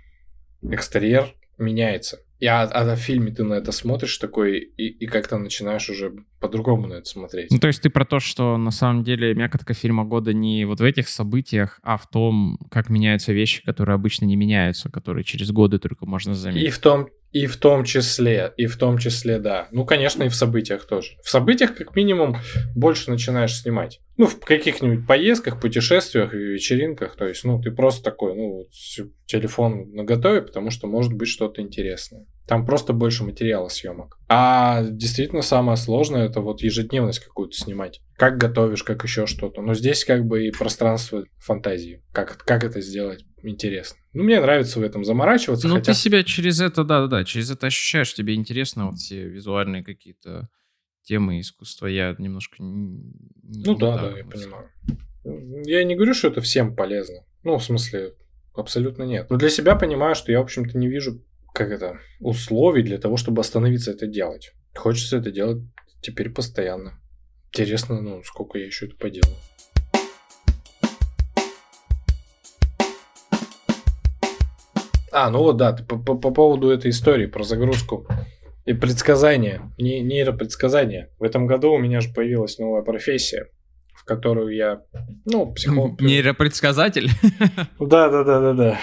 [0.61, 2.19] экстерьер меняется.
[2.39, 6.11] И а, а в фильме ты на это смотришь такой, и, и как-то начинаешь уже
[6.39, 7.51] по-другому на это смотреть.
[7.51, 10.79] Ну, то есть ты про то, что на самом деле мякотка фильма года не вот
[10.79, 15.51] в этих событиях, а в том, как меняются вещи, которые обычно не меняются, которые через
[15.51, 16.73] годы только можно И заметить.
[16.73, 19.67] в том, и в том числе, и в том числе, да.
[19.71, 21.13] Ну, конечно, и в событиях тоже.
[21.23, 22.37] В событиях, как минимум,
[22.75, 23.99] больше начинаешь снимать.
[24.17, 27.15] Ну, в каких-нибудь поездках, путешествиях, вечеринках.
[27.15, 28.67] То есть, ну, ты просто такой, ну,
[29.25, 32.25] телефон наготове, потому что может быть что-то интересное.
[32.47, 34.19] Там просто больше материала съемок.
[34.27, 38.01] А действительно самое сложное это вот ежедневность какую-то снимать.
[38.17, 39.61] Как готовишь, как еще что-то.
[39.61, 42.03] Но здесь как бы и пространство фантазии.
[42.11, 43.97] Как, как это сделать интересно.
[44.13, 45.67] Ну, мне нравится в этом заморачиваться.
[45.67, 45.93] Ну, хотя...
[45.93, 50.49] ты себя через это, да-да-да, через это ощущаешь, тебе интересно вот все визуальные какие-то
[51.03, 51.87] темы искусства.
[51.87, 52.57] Я немножко...
[52.59, 52.97] не-
[53.43, 54.69] не- Ну не да, так да, я понимаю.
[55.65, 57.25] Я не говорю, что это всем полезно.
[57.43, 58.13] Ну, в смысле,
[58.53, 59.29] абсолютно нет.
[59.29, 61.23] Но для себя понимаю, что я, в общем-то, не вижу,
[61.53, 64.53] как это, условий для того, чтобы остановиться это делать.
[64.75, 65.63] Хочется это делать
[66.01, 66.99] теперь постоянно.
[67.49, 69.35] Интересно, ну, сколько я еще это поделаю.
[75.11, 78.07] А, ну вот да, по, по- по поводу этой истории про загрузку
[78.65, 81.09] и предсказания, не, нейропредсказания.
[81.19, 83.47] В этом году у меня же появилась новая профессия,
[83.93, 84.81] в которую я,
[85.25, 85.99] ну, психолог...
[86.01, 87.09] Нейропредсказатель?
[87.79, 88.79] Да, да, да, да, да.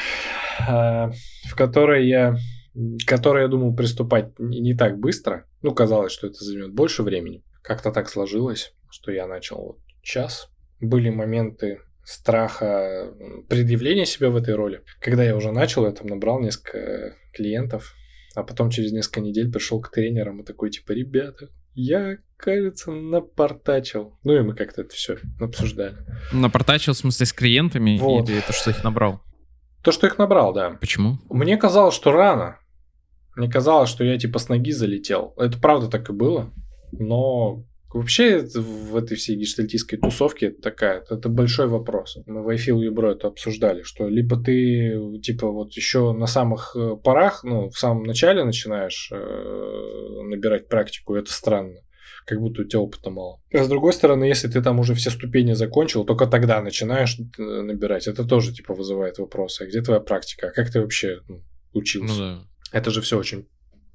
[0.68, 1.10] А,
[1.48, 2.36] В которой я,
[2.74, 5.46] к которой я думал приступать не не так быстро.
[5.62, 7.42] Ну, казалось, что это займет больше времени.
[7.62, 10.50] Как-то так сложилось, что я начал вот час.
[10.80, 13.12] Были моменты страха
[13.50, 14.80] предъявления себя в этой роли.
[14.98, 17.94] Когда я уже начал, я там набрал несколько клиентов,
[18.34, 24.18] а потом через несколько недель пришел к тренерам и такой, типа, ребята, я, кажется, напортачил.
[24.24, 25.96] Ну и мы как-то это все обсуждали.
[26.32, 27.98] Напортачил, в смысле, с клиентами?
[27.98, 28.28] Вот.
[28.28, 29.20] Или это что их набрал?
[29.84, 30.78] То, что их набрал, да.
[30.80, 31.18] Почему?
[31.28, 32.58] Мне казалось, что рано.
[33.36, 35.34] Мне казалось, что я типа с ноги залетел.
[35.36, 36.52] Это правда так и было.
[36.92, 42.18] Но вообще в этой всей гештальтистской тусовке это такая, это большой вопрос.
[42.26, 46.96] Мы в Айфил Юбро это обсуждали, что либо ты типа вот еще на самых э,
[47.02, 51.80] порах, ну, в самом начале начинаешь э, набирать практику, это странно.
[52.26, 53.40] Как будто у тебя опыта мало.
[53.54, 57.42] А с другой стороны, если ты там уже все ступени закончил, только тогда начинаешь э,
[57.42, 58.06] набирать.
[58.06, 59.62] Это тоже типа вызывает вопросы.
[59.62, 60.48] А где твоя практика?
[60.48, 62.14] А как ты вообще ну, учился?
[62.14, 62.44] Ну да.
[62.70, 63.46] Это же все очень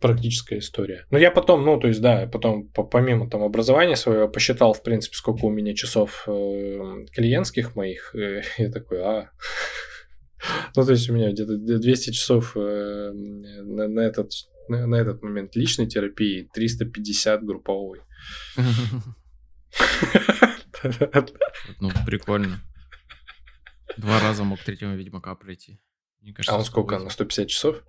[0.03, 1.05] практическая история.
[1.11, 5.15] Но я потом, ну, то есть, да, потом помимо там образования своего посчитал, в принципе,
[5.15, 8.13] сколько у меня часов э, клиентских моих.
[8.13, 9.31] Э, я такой, а...
[10.75, 14.31] Ну, то есть у меня где-то 200 часов э, на, на, этот,
[14.67, 18.01] на, на этот момент личной терапии, 350 групповой.
[21.79, 22.61] Ну, прикольно.
[23.95, 25.79] Два раза мог третьего Ведьмака пройти.
[26.47, 26.99] А он сколько?
[26.99, 27.83] На 150 часов?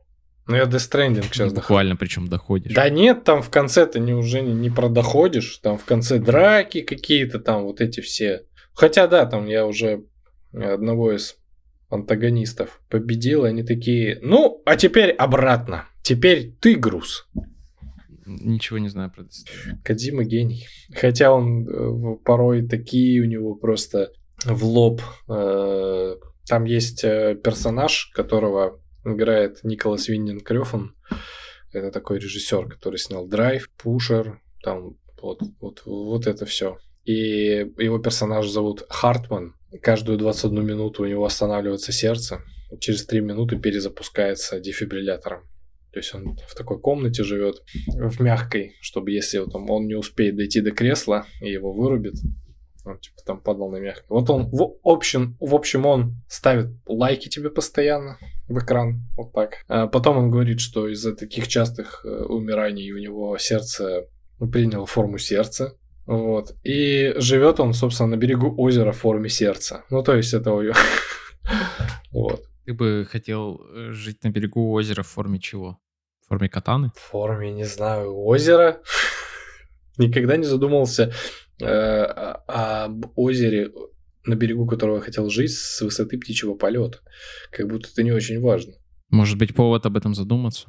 [0.47, 2.75] Ну, я Death Stranding сейчас ну, Буквально, причем доходишь.
[2.75, 5.59] Да нет, там в конце ты не, уже не, не продоходишь.
[5.63, 8.43] Там в конце драки какие-то, там вот эти все.
[8.75, 10.05] Хотя, да, там я уже
[10.53, 11.37] одного из
[11.89, 15.87] антагонистов победил, и они такие, ну, а теперь обратно.
[16.03, 17.27] Теперь ты груз.
[18.27, 19.83] Ничего не знаю про Death.
[19.83, 20.67] Кадима гений.
[20.95, 24.13] Хотя он э, порой такие у него просто
[24.45, 25.01] в лоб.
[25.29, 30.95] Э, там есть э, персонаж, которого играет Николас Виндин Крёфан.
[31.73, 36.79] Это такой режиссер, который снял Драйв, Пушер, там вот, вот, вот это все.
[37.05, 39.55] И его персонаж зовут Хартман.
[39.83, 42.41] Каждую 21 минуту у него останавливается сердце.
[42.81, 45.43] Через 3 минуты перезапускается дефибриллятором.
[45.93, 50.37] То есть он в такой комнате живет, в мягкой, чтобы если вот он не успеет
[50.37, 52.15] дойти до кресла и его вырубит,
[52.85, 54.05] он типа там падал на мягкий.
[54.09, 58.19] Вот он, в общем, в общем, он ставит лайки тебе постоянно
[58.49, 59.65] в экран, вот так.
[59.69, 64.07] А потом он говорит, что из-за таких частых э, умираний у него сердце
[64.53, 65.77] приняло форму сердца.
[66.07, 66.55] Вот.
[66.63, 69.85] И живет он, собственно, на берегу озера в форме сердца.
[69.91, 70.51] Ну, то есть это
[72.13, 72.45] Вот.
[72.67, 75.79] Ты бы хотел э, жить на берегу озера в форме чего?
[76.25, 76.91] В форме катаны?
[76.95, 78.81] В форме, не знаю, озера.
[79.99, 81.13] Никогда не задумывался
[81.61, 83.71] об озере,
[84.25, 86.99] на берегу которого я хотел жить, с высоты птичьего полета.
[87.51, 88.75] Как будто это не очень важно.
[89.11, 90.69] Может быть, повод об этом задуматься?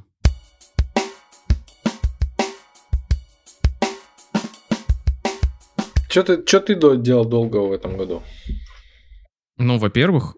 [6.09, 8.23] Что ты, что ты делал долго в этом году?
[9.57, 10.37] Ну, во-первых,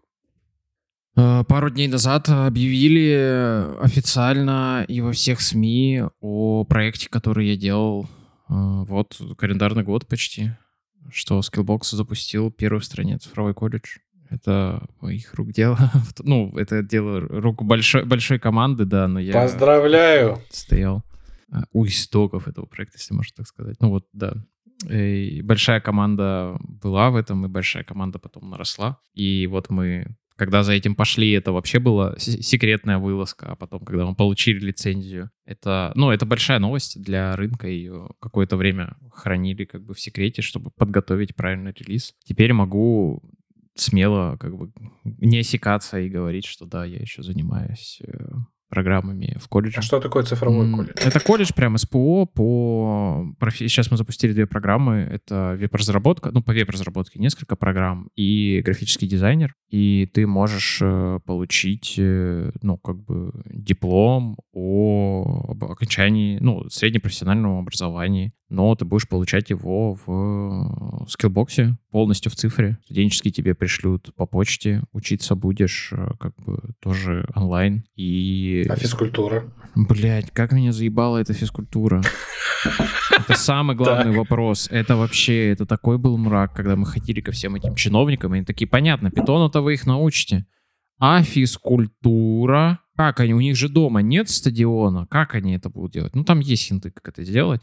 [1.15, 8.07] э, пару дней назад объявили официально и во всех СМИ о проекте, который я делал
[8.07, 8.16] а,
[8.49, 10.51] вот календарный год почти,
[11.11, 13.97] что Skillbox запустил первый в стране цифровой колледж.
[14.29, 15.77] Это их рук дело.
[16.19, 19.33] ну, это дело рук большой, большой команды, да, но я...
[19.33, 20.41] Поздравляю!
[20.49, 21.03] Стоял
[21.51, 23.77] а, у истоков этого проекта, если можно так сказать.
[23.79, 24.33] Ну вот, да.
[24.89, 28.99] И большая команда была в этом, и большая команда потом наросла.
[29.13, 34.05] И вот мы когда за этим пошли, это вообще была секретная вылазка, а потом, когда
[34.05, 39.83] мы получили лицензию, это, ну, это большая новость для рынка, ее какое-то время хранили как
[39.83, 42.13] бы в секрете, чтобы подготовить правильный релиз.
[42.23, 43.21] Теперь могу
[43.75, 44.71] смело как бы
[45.03, 48.27] не осекаться и говорить, что да, я еще занимаюсь э,
[48.69, 49.79] программами в колледже.
[49.79, 50.91] А что такое цифровой колледж?
[50.95, 53.25] Это колледж прям СПО по...
[53.53, 55.07] Сейчас мы запустили две программы.
[55.11, 59.55] Это веб-разработка, ну, по веб-разработке несколько программ и графический дизайнер.
[59.69, 67.59] И ты можешь э, получить, э, ну, как бы диплом о об окончании, ну, среднепрофессионального
[67.59, 72.77] образования но ты будешь получать его в скиллбоксе полностью в цифре.
[72.85, 77.83] Студенческие тебе пришлют по почте, учиться будешь э, как бы тоже онлайн.
[77.95, 78.65] И...
[78.69, 79.51] А физкультура?
[79.75, 82.01] Блять, как меня заебала эта физкультура.
[83.19, 84.67] Это самый главный вопрос.
[84.71, 88.45] Это вообще, это такой был мрак, когда мы ходили ко всем этим чиновникам, и они
[88.45, 90.45] такие, понятно, питону-то вы их научите.
[90.99, 92.79] А физкультура?
[92.95, 93.33] Как они?
[93.33, 95.05] У них же дома нет стадиона.
[95.07, 96.15] Как они это будут делать?
[96.15, 97.61] Ну, там есть хинты, как это сделать.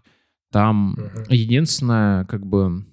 [0.54, 1.34] Там uh-huh.
[1.34, 2.86] единственное, как бы,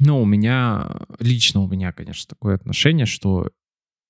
[0.00, 3.50] ну, у меня, лично у меня, конечно, такое отношение, что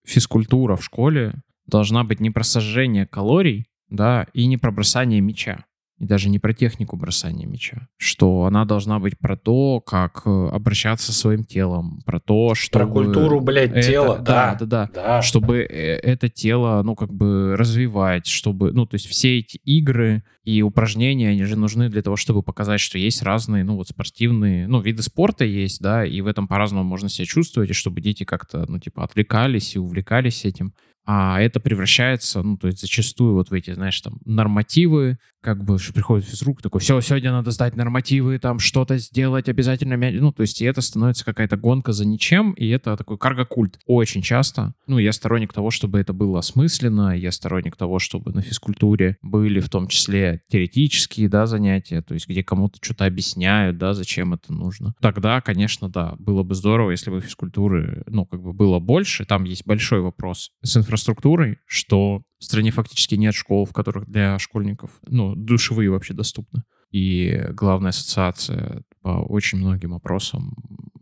[0.07, 1.35] физкультура в школе
[1.67, 5.65] должна быть не про сожжение калорий, да, и не про бросание мяча
[5.99, 10.49] и даже не про технику бросания мяча, что она должна быть про то, как э,
[10.53, 12.79] обращаться со своим телом, про то, что...
[12.79, 15.23] Про культуру, блядь, это, тела, да, да, да, да.
[15.23, 20.25] Чтобы э, это тело, ну, как бы развивать, чтобы, ну, то есть все эти игры
[20.45, 24.69] и упражнения, они же нужны для того, чтобы показать, что есть разные, ну, вот спортивные,
[24.69, 28.25] ну, виды спорта есть, да, и в этом по-разному можно себя чувствовать, и чтобы дети
[28.25, 30.75] как-то, ну, типа, отвлекались и увлекались этим
[31.07, 35.79] а это превращается, ну, то есть зачастую вот в эти, знаешь, там, нормативы, как бы,
[35.79, 40.41] что приходит физрук, такой, все, сегодня надо сдать нормативы, там, что-то сделать обязательно, ну, то
[40.41, 44.75] есть и это становится какая-то гонка за ничем, и это такой карго-культ очень часто.
[44.87, 49.61] Ну, я сторонник того, чтобы это было осмысленно, я сторонник того, чтобы на физкультуре были
[49.61, 54.53] в том числе теоретические, да, занятия, то есть где кому-то что-то объясняют, да, зачем это
[54.53, 54.95] нужно.
[55.01, 59.25] Тогда, конечно, да, было бы здорово, если бы физкультуры, ну, как бы было больше.
[59.25, 64.39] Там есть большой вопрос с инфраструктурой, что в стране фактически нет школ, в которых для
[64.39, 66.63] школьников, ну, душевые вообще доступны.
[66.91, 70.55] И главная ассоциация по очень многим вопросам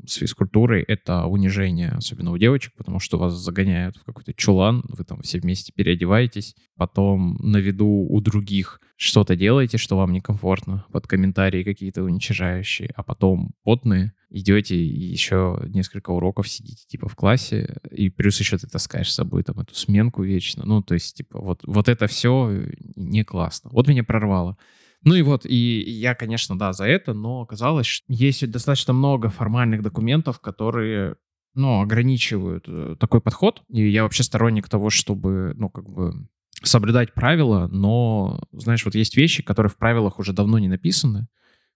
[0.07, 5.05] с физкультурой— это унижение, особенно у девочек, потому что вас загоняют в какой-то чулан, вы
[5.05, 11.07] там все вместе переодеваетесь, потом на виду у других что-то делаете, что вам некомфортно, под
[11.07, 17.76] комментарии какие-то уничижающие, а потом потные, идете и еще несколько уроков сидите типа в классе,
[17.90, 20.64] и плюс еще ты таскаешь с собой там эту сменку вечно.
[20.64, 22.64] Ну, то есть, типа, вот, вот это все
[22.96, 23.70] не классно.
[23.72, 24.57] Вот меня прорвало.
[25.05, 25.57] Ну и вот, и
[25.90, 31.16] я, конечно, да, за это, но оказалось, что есть достаточно много формальных документов, которые
[31.55, 33.62] ну, ограничивают э, такой подход.
[33.68, 36.28] И я вообще сторонник того, чтобы, ну, как бы
[36.62, 41.28] соблюдать правила, но, знаешь, вот есть вещи, которые в правилах уже давно не написаны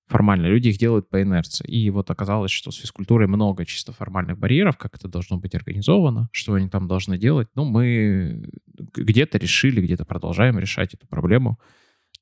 [0.06, 1.66] формально, люди их делают по инерции.
[1.66, 6.28] И вот оказалось, что с физкультурой много чисто формальных барьеров, как это должно быть организовано,
[6.32, 7.48] что они там должны делать.
[7.54, 8.48] Ну, мы
[8.94, 11.58] где-то решили, где-то продолжаем решать эту проблему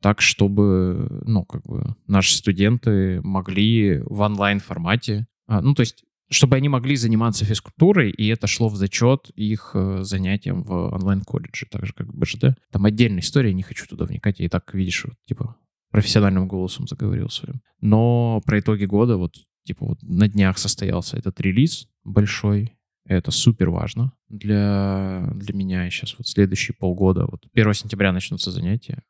[0.04, 6.56] так, чтобы, ну, как бы наши студенты могли в онлайн-формате, а, ну, то есть чтобы
[6.56, 11.86] они могли заниматься физкультурой, и это шло в зачет их э, занятиям в онлайн-колледже, так
[11.86, 12.58] же, как БЖД.
[12.70, 15.56] Там отдельная история, не хочу туда вникать, я и так, видишь, вот, типа,
[15.90, 17.62] профессиональным голосом заговорил своим.
[17.80, 22.74] Но про итоги года, вот, типа, вот на днях состоялся этот релиз большой,
[23.06, 25.88] это супер важно для, для меня.
[25.88, 29.02] сейчас вот следующие полгода, вот 1 сентября начнутся занятия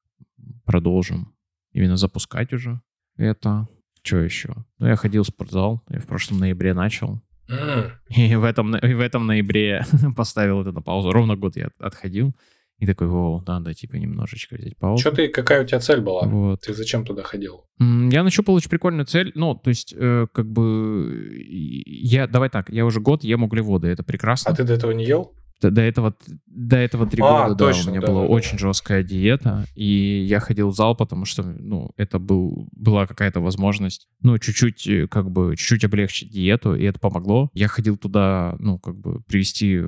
[0.65, 1.35] продолжим
[1.73, 2.81] именно запускать уже
[3.17, 3.69] это.
[4.03, 4.55] Что еще?
[4.79, 7.23] Ну, я ходил в спортзал, я в прошлом ноябре начал.
[7.49, 7.91] Mm.
[8.11, 9.85] И, в этом, и в этом ноябре
[10.17, 11.11] поставил это на паузу.
[11.11, 12.35] Ровно год я отходил.
[12.79, 15.01] И такой, о, надо типа немножечко взять паузу.
[15.01, 16.27] Что ты, какая у тебя цель была?
[16.27, 16.63] Вот.
[16.63, 17.65] Ты зачем туда ходил?
[17.79, 19.31] Я нащупал очень прикольную цель.
[19.35, 24.03] Ну, то есть, э, как бы, я, давай так, я уже год ем углеводы, это
[24.03, 24.51] прекрасно.
[24.51, 25.35] А ты до этого не ел?
[25.61, 26.15] До этого,
[26.47, 28.59] до этого три а, года, точно, да, у меня да, была да, очень да.
[28.59, 29.85] жесткая диета, и
[30.29, 35.07] я ходил в зал, потому что, ну, это был, была какая-то возможность, ну, чуть-чуть, э,
[35.09, 37.51] как бы, чуть-чуть облегчить диету, и это помогло.
[37.55, 39.83] Я ходил туда, ну, как бы, привести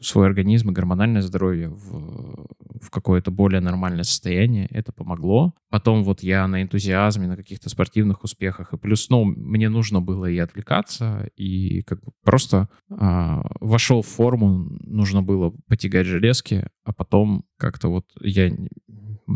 [0.00, 2.46] свой организм и гормональное здоровье в,
[2.80, 4.66] в какое-то более нормальное состояние.
[4.70, 5.54] Это помогло.
[5.68, 8.72] Потом вот я на энтузиазме, на каких-то спортивных успехах.
[8.72, 14.06] И плюс, ну, мне нужно было и отвлекаться, и как бы просто а, вошел в
[14.06, 18.50] форму, нужно было потягать железки, а потом как-то вот я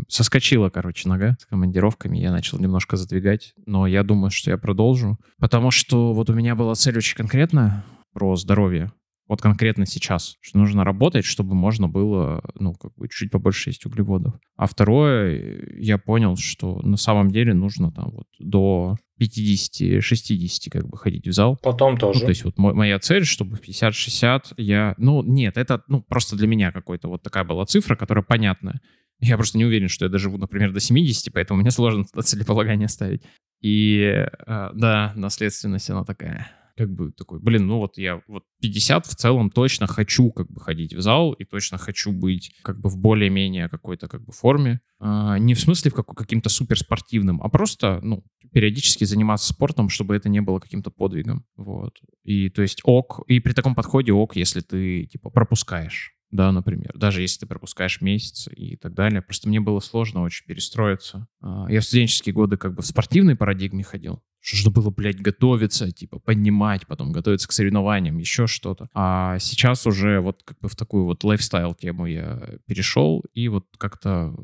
[0.07, 5.17] соскочила, короче, нога с командировками, я начал немножко задвигать, но я думаю, что я продолжу,
[5.37, 8.91] потому что вот у меня была цель очень конкретная про здоровье,
[9.27, 13.85] вот конкретно сейчас, что нужно работать, чтобы можно было, ну, как бы чуть побольше есть
[13.85, 14.35] углеводов.
[14.55, 20.97] А второе, я понял, что на самом деле нужно там вот до 50-60 как бы
[20.97, 21.57] ходить в зал.
[21.63, 22.19] Потом ну, тоже.
[22.19, 24.93] Ну, то есть вот моя цель, чтобы в 50-60 я...
[24.97, 28.79] Ну, нет, это, ну, просто для меня какой-то вот такая была цифра, которая понятная.
[29.21, 32.89] Я просто не уверен, что я доживу, например, до 70, поэтому мне сложно туда целеполагание
[32.89, 33.23] ставить.
[33.61, 39.05] И, э, да, наследственность, она такая как бы такой, блин, ну вот я вот 50
[39.05, 42.89] в целом точно хочу как бы ходить в зал и точно хочу быть как бы
[42.89, 44.81] в более-менее какой-то как бы форме.
[44.99, 50.15] А, не в смысле в как, каким-то суперспортивным, а просто, ну, периодически заниматься спортом, чтобы
[50.15, 51.45] это не было каким-то подвигом.
[51.55, 51.93] Вот.
[52.23, 56.91] И то есть ок, и при таком подходе ок, если ты типа пропускаешь да, например,
[56.95, 59.21] даже если ты пропускаешь месяц и так далее.
[59.21, 61.27] Просто мне было сложно очень перестроиться.
[61.41, 65.91] А, я в студенческие годы как бы в спортивной парадигме ходил, что было, блядь, готовиться,
[65.91, 68.89] типа, поднимать, потом готовиться к соревнованиям, еще что-то.
[68.93, 73.65] А сейчас уже вот как бы в такую вот лайфстайл тему я перешел, и вот
[73.77, 74.35] как-то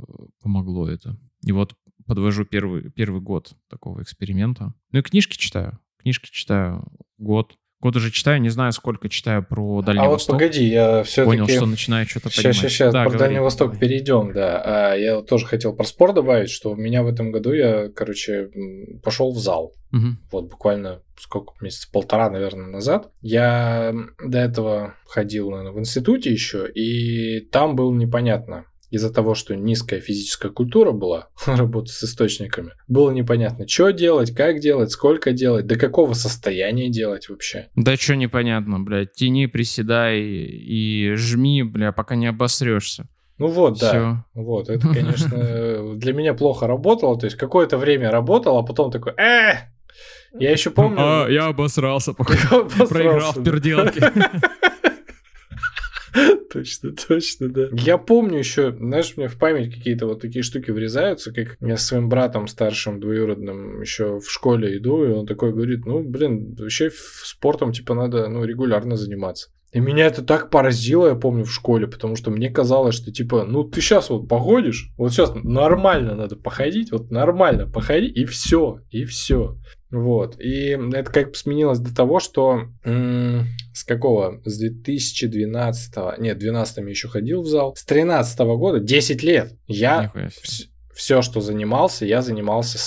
[0.42, 1.18] помогло это.
[1.44, 1.76] И вот
[2.06, 4.74] подвожу первый, первый год такого эксперимента.
[4.92, 5.80] Ну и книжки читаю.
[5.98, 6.88] Книжки читаю
[7.18, 7.58] год.
[7.82, 10.36] Год уже читаю, не знаю, сколько читаю про Дальний а Восток.
[10.36, 11.38] А вот погоди, я все-таки...
[11.38, 12.56] Понял, что начинаю что-то понимать.
[12.56, 13.80] Сейчас, сейчас, да, про говори, Дальний Восток давай.
[13.80, 14.62] перейдем, да.
[14.64, 18.50] А, я тоже хотел про спорт добавить, что у меня в этом году я, короче,
[19.04, 19.74] пошел в зал.
[19.92, 20.08] Угу.
[20.32, 23.10] Вот буквально сколько, месяца полтора, наверное, назад.
[23.22, 29.56] Я до этого ходил, наверное, в институте еще, и там было непонятно, из-за того, что
[29.56, 35.66] низкая физическая культура была, работа с источниками, было непонятно, что делать, как делать, сколько делать,
[35.66, 37.70] до какого состояния делать вообще.
[37.76, 43.08] Да что непонятно, блядь, тяни, приседай и жми, бля, пока не обосрешься.
[43.38, 43.90] Ну вот, да.
[43.90, 44.26] Всё.
[44.36, 47.18] Вот, это, конечно, для меня плохо работало.
[47.18, 49.54] То есть какое-то время работал, а потом такой, э,
[50.34, 50.98] я еще помню...
[51.00, 52.34] А, я обосрался, пока
[52.88, 54.12] проиграл в перделке.
[56.54, 57.68] Точно, точно, да.
[57.72, 61.86] Я помню еще, знаешь, мне в память какие-то вот такие штуки врезаются, как я с
[61.86, 66.92] своим братом старшим двоюродным еще в школе иду, и он такой говорит, ну, блин, вообще
[67.24, 69.50] спортом, типа, надо, ну, регулярно заниматься.
[69.72, 73.46] И меня это так поразило, я помню, в школе, потому что мне казалось, что типа,
[73.46, 78.82] ну ты сейчас вот походишь, вот сейчас нормально надо походить, вот нормально походи, и все,
[78.90, 79.58] и все.
[79.90, 80.38] Вот.
[80.42, 84.42] И это как бы сменилось до того, что м- с какого?
[84.46, 87.76] С 2012 нет, в 12 я еще ходил в зал.
[87.76, 92.84] С 13 года, 10 лет, я вс- все, что занимался, я занимался с,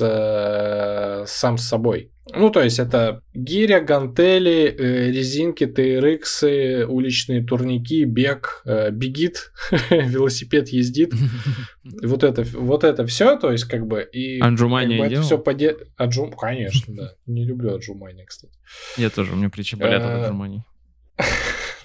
[0.00, 2.10] э- сам с собой.
[2.34, 9.52] Ну, то есть это гиря, гантели, э, резинки, TRX, уличные турники, бег, э, бегит,
[9.90, 11.12] велосипед ездит.
[11.84, 15.38] вот это, вот это все, то есть как бы и Анджумания как бы, это все
[15.38, 15.76] поде...
[15.96, 16.32] Аджум...
[16.32, 17.12] Конечно, да.
[17.26, 18.54] Не люблю отжумания, кстати.
[18.96, 20.62] Я тоже, у меня плечи болят от отжиманий.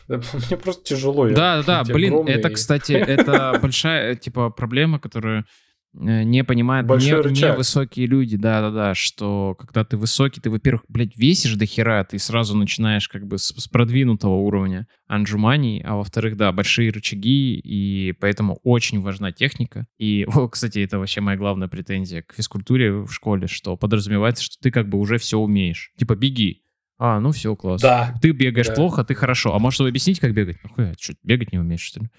[0.08, 1.30] Мне просто тяжело.
[1.30, 5.46] Да, да, блин, это, кстати, это большая, типа, проблема, которую
[5.94, 7.54] не понимают Большой не, рычаг.
[7.56, 12.56] невысокие люди, да-да-да, что когда ты высокий, ты, во-первых, блядь, весишь до хера, ты сразу
[12.56, 18.60] начинаешь как бы с, с продвинутого уровня анджуманий, а во-вторых, да, большие рычаги, и поэтому
[18.64, 19.88] очень важна техника.
[19.98, 24.58] И, о, кстати, это вообще моя главная претензия к физкультуре в школе, что подразумевается, что
[24.62, 25.92] ты как бы уже все умеешь.
[25.98, 26.62] Типа, беги.
[27.02, 27.82] А, ну все, класс.
[27.82, 28.14] Да.
[28.22, 28.74] Ты бегаешь Да.
[28.76, 29.56] плохо, ты хорошо.
[29.56, 30.58] А может, вы объяснить, как бегать?
[30.64, 30.94] Нахуя?
[31.00, 32.10] Что, бегать не умеешь, что ли?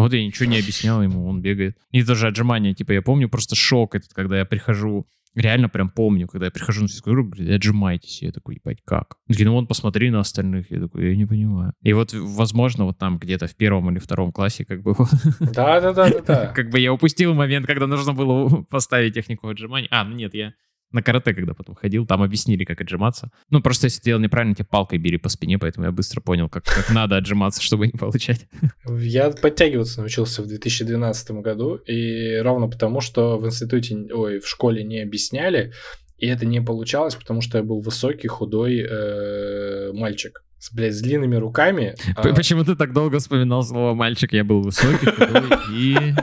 [0.00, 1.76] Вот я ничего не объяснял ему, он бегает.
[1.90, 6.26] И тоже отжимания, типа, я помню просто шок этот, когда я прихожу, реально прям помню,
[6.26, 8.22] когда я прихожу на физкультуру, говорят, отжимайтесь.
[8.22, 9.16] Я такой, ебать, как?
[9.28, 10.70] Он такие, ну вон, посмотри на остальных.
[10.70, 11.74] Я такой, я не понимаю.
[11.82, 14.94] И вот, возможно, вот там где-то в первом или втором классе, как бы,
[15.40, 16.46] Да, да, да, да, да.
[16.54, 19.88] как бы я упустил момент, когда нужно было поставить технику отжиманий.
[19.90, 20.54] А, ну нет, я
[20.92, 23.30] на карате, когда потом ходил, там объяснили, как отжиматься.
[23.50, 26.64] Ну, просто если делал неправильно, тебе палкой били по спине, поэтому я быстро понял, как,
[26.64, 28.46] как надо отжиматься, чтобы не получать.
[28.88, 34.82] Я подтягиваться научился в 2012 году, и ровно потому, что в институте, ой, в школе
[34.82, 35.72] не объясняли,
[36.18, 40.42] и это не получалось, потому что я был высокий, худой э, мальчик.
[40.58, 41.94] С, блядь, с длинными руками.
[42.14, 44.34] а, Почему ты так долго вспоминал слово «мальчик»?
[44.34, 46.14] Я был высокий, худой и...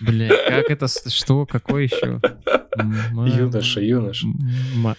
[0.00, 0.88] Бля, как это...
[0.88, 1.46] Что?
[1.46, 2.20] Какой еще?
[3.14, 4.26] Юноша, юноша.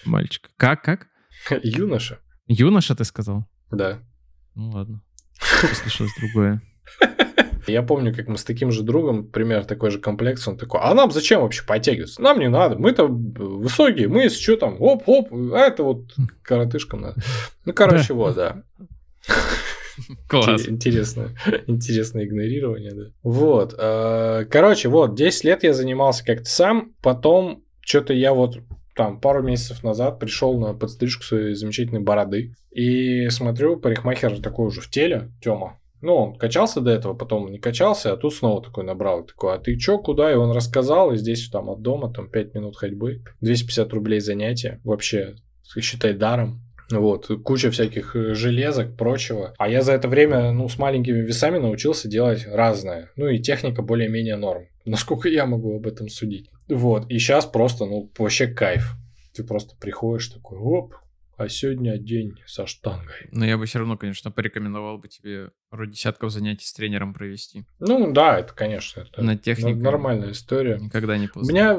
[0.04, 0.50] Мальчик.
[0.56, 1.06] Как, как?
[1.62, 2.18] Юноша?
[2.46, 3.46] Юноша, ты сказал?
[3.70, 4.00] Да.
[4.54, 5.02] Ну ладно.
[5.62, 6.62] Послышалось другое.
[7.66, 10.94] Я помню, как мы с таким же другом, пример такой же комплекс, он такой, а
[10.94, 12.22] нам зачем вообще подтягиваться?
[12.22, 17.20] Нам не надо, мы-то высокие, мы что там, оп-оп, а это вот коротышкам надо.
[17.66, 18.62] Ну, короче, вот, да.
[20.28, 20.68] Класс.
[20.68, 21.30] Интересно,
[21.66, 23.04] интересное игнорирование, да.
[23.22, 28.58] Вот, э, короче, вот, 10 лет я занимался как-то сам, потом что-то я вот
[28.94, 34.80] там пару месяцев назад пришел на подстрижку своей замечательной бороды и смотрю, парикмахер такой уже
[34.80, 35.78] в теле, Тёма.
[36.00, 39.24] Ну, он качался до этого, потом не качался, а тут снова такой набрал.
[39.24, 40.30] Такой, а ты чё, куда?
[40.30, 44.80] И он рассказал, и здесь там от дома, там 5 минут ходьбы, 250 рублей занятия,
[44.84, 45.34] вообще,
[45.80, 46.60] считай, даром.
[46.90, 49.54] Вот, куча всяких э, железок, прочего.
[49.58, 53.10] А я за это время, ну, с маленькими весами научился делать разное.
[53.16, 54.66] Ну, и техника более-менее норм.
[54.84, 56.48] Насколько я могу об этом судить.
[56.68, 58.94] Вот, и сейчас просто, ну, вообще кайф.
[59.34, 60.94] Ты просто приходишь такой, оп,
[61.36, 63.28] а сегодня день со штангой.
[63.30, 67.64] Но я бы все равно, конечно, порекомендовал бы тебе пару десятков занятий с тренером провести.
[67.78, 69.78] Ну, да, это, конечно, это На технику.
[69.78, 70.78] нормальная история.
[70.80, 71.52] Никогда не У поздно.
[71.52, 71.78] меня,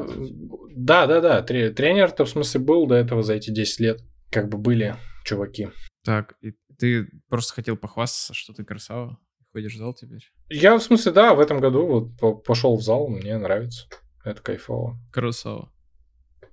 [0.76, 4.01] да, да, да, тре- тренер-то в смысле был до этого за эти 10 лет.
[4.32, 5.70] Как бы были чуваки.
[6.04, 9.18] Так, и ты просто хотел похвастаться, что ты красава?
[9.52, 10.22] Ходишь в зал теперь?
[10.50, 13.88] Я, в смысле, да, в этом году вот по- пошел в зал, мне нравится.
[14.24, 15.00] Это кайфово.
[15.12, 15.72] Красава.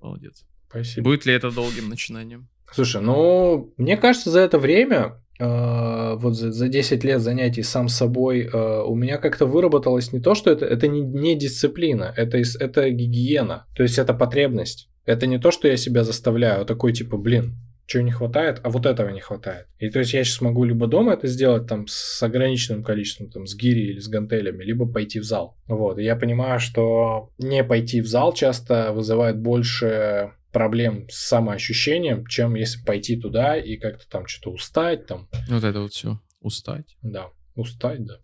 [0.01, 0.45] Молодец.
[0.69, 1.05] Спасибо.
[1.05, 2.49] Будет ли это долгим начинанием?
[2.71, 7.87] Слушай, ну, мне кажется, за это время, э, вот за, за 10 лет занятий сам
[7.87, 12.37] собой, э, у меня как-то выработалось не то, что это, это не, не дисциплина, это,
[12.37, 14.89] это гигиена, то есть это потребность.
[15.05, 17.55] Это не то, что я себя заставляю, а такой типа, блин,
[17.87, 19.67] чего не хватает, а вот этого не хватает.
[19.79, 23.47] И то есть я сейчас могу либо дома это сделать там с ограниченным количеством, там
[23.47, 25.57] с гири или с гантелями, либо пойти в зал.
[25.67, 32.25] Вот, и я понимаю, что не пойти в зал часто вызывает больше проблем с самоощущением,
[32.27, 36.19] чем если пойти туда и как-то там что-то устать, там, Вот это вот все.
[36.41, 36.97] Устать.
[37.01, 38.19] да, устать, да.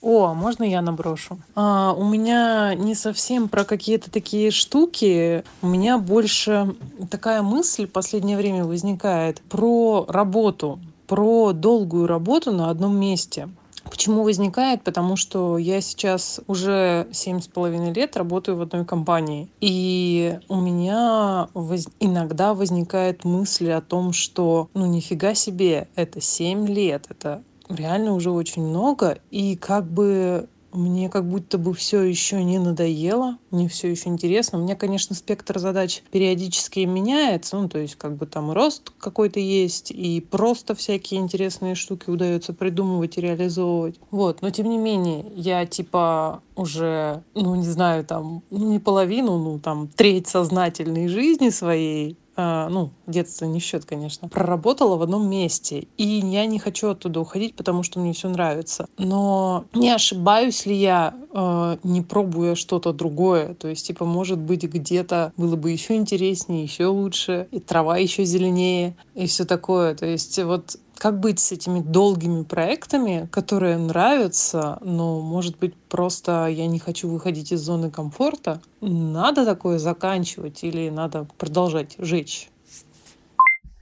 [0.00, 1.38] О, можно я наброшу?
[1.54, 5.42] А, у меня не совсем про какие-то такие штуки.
[5.60, 6.76] У меня больше
[7.10, 10.78] такая мысль в последнее время возникает про работу,
[11.08, 13.48] про долгую работу на одном месте.
[13.90, 14.82] Почему возникает?
[14.82, 19.48] Потому что я сейчас уже семь с половиной лет работаю в одной компании.
[19.60, 26.66] И у меня воз- иногда возникает мысль о том, что ну нифига себе, это семь
[26.66, 29.18] лет, это реально уже очень много.
[29.30, 34.58] И как бы мне как будто бы все еще не надоело, мне все еще интересно.
[34.58, 39.40] У меня, конечно, спектр задач периодически меняется, ну, то есть как бы там рост какой-то
[39.40, 43.96] есть, и просто всякие интересные штуки удается придумывать и реализовывать.
[44.10, 49.38] Вот, но тем не менее, я типа уже, ну, не знаю, там, ну, не половину,
[49.38, 55.28] ну, там, треть сознательной жизни своей ну, детство не в счет, конечно, проработала в одном
[55.28, 55.88] месте.
[55.96, 58.86] И я не хочу оттуда уходить, потому что мне все нравится.
[58.96, 63.54] Но не ошибаюсь ли я, э, не пробуя что-то другое?
[63.54, 68.24] То есть, типа, может быть, где-то было бы еще интереснее, еще лучше, и трава еще
[68.24, 69.94] зеленее, и все такое.
[69.94, 76.46] То есть, вот как быть с этими долгими проектами, которые нравятся, но, может быть, просто
[76.46, 78.60] я не хочу выходить из зоны комфорта?
[78.80, 82.48] Надо такое заканчивать или надо продолжать жечь?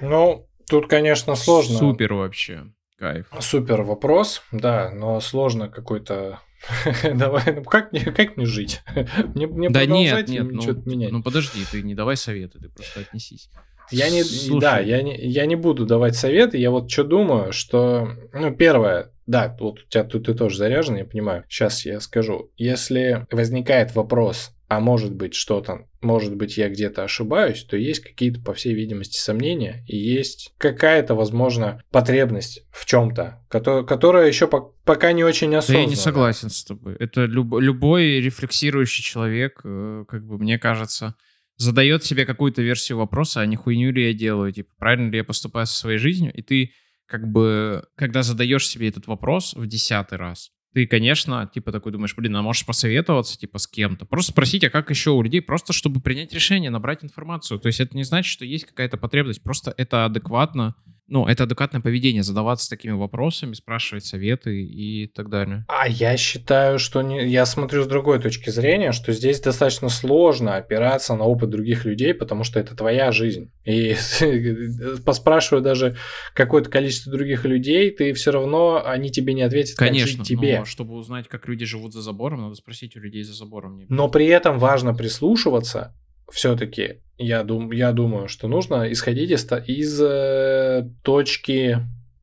[0.00, 1.78] Ну, тут, конечно, сложно.
[1.78, 2.64] Супер вообще.
[2.98, 3.30] Кайф.
[3.40, 6.40] Супер вопрос, да, но сложно какой-то
[7.14, 8.82] Давай, ну как мне, как мне жить?
[9.34, 11.12] мне, мне да нет, нет, ну, менять?
[11.12, 13.50] ну подожди, ты не давай советы, ты просто отнесись.
[13.90, 14.60] Я не, Слушай.
[14.60, 16.58] да, я не, я не буду давать советы.
[16.58, 20.96] Я вот что думаю, что, ну, первое, да, вот у тебя тут ты тоже заряжен,
[20.96, 21.44] я понимаю.
[21.48, 22.50] Сейчас я скажу.
[22.56, 28.40] Если возникает вопрос, а может быть что-то, может быть я где-то ошибаюсь, то есть какие-то,
[28.40, 34.74] по всей видимости, сомнения и есть какая-то, возможно, потребность в чем-то, которая, которая еще по
[34.84, 35.78] пока не очень осознанна.
[35.78, 36.96] Да я не согласен с тобой.
[36.98, 41.14] Это люб любой рефлексирующий человек, э, как бы мне кажется,
[41.56, 45.24] задает себе какую-то версию вопроса, а не хуйню ли я делаю, типа, правильно ли я
[45.24, 46.72] поступаю со своей жизнью, и ты
[47.06, 52.14] как бы, когда задаешь себе этот вопрос в десятый раз, ты, конечно, типа такой думаешь,
[52.14, 54.04] блин, а можешь посоветоваться, типа, с кем-то.
[54.04, 57.58] Просто спросить, а как еще у людей, просто чтобы принять решение, набрать информацию.
[57.58, 60.74] То есть это не значит, что есть какая-то потребность, просто это адекватно
[61.08, 65.64] ну, это адекватное поведение, задаваться такими вопросами, спрашивать советы и так далее.
[65.68, 67.28] А я считаю, что не...
[67.28, 72.12] я смотрю с другой точки зрения, что здесь достаточно сложно опираться на опыт других людей,
[72.12, 73.52] потому что это твоя жизнь.
[73.64, 73.96] И
[75.04, 75.96] поспрашиваю даже
[76.34, 80.58] какое-то количество других людей, ты все равно, они тебе не ответят, Конечно, как тебе.
[80.60, 83.84] Но чтобы узнать, как люди живут за забором, надо спросить у людей за забором.
[83.88, 85.94] Но при этом важно прислушиваться
[86.30, 91.78] все-таки я, дум, я думаю, что нужно исходить из, из э, точки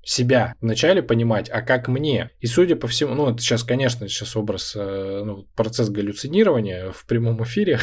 [0.05, 2.29] себя вначале понимать, а как мне.
[2.41, 7.05] И судя по всему, ну, это сейчас, конечно, сейчас образ, э, ну, процесс галлюцинирования в
[7.05, 7.79] прямом эфире,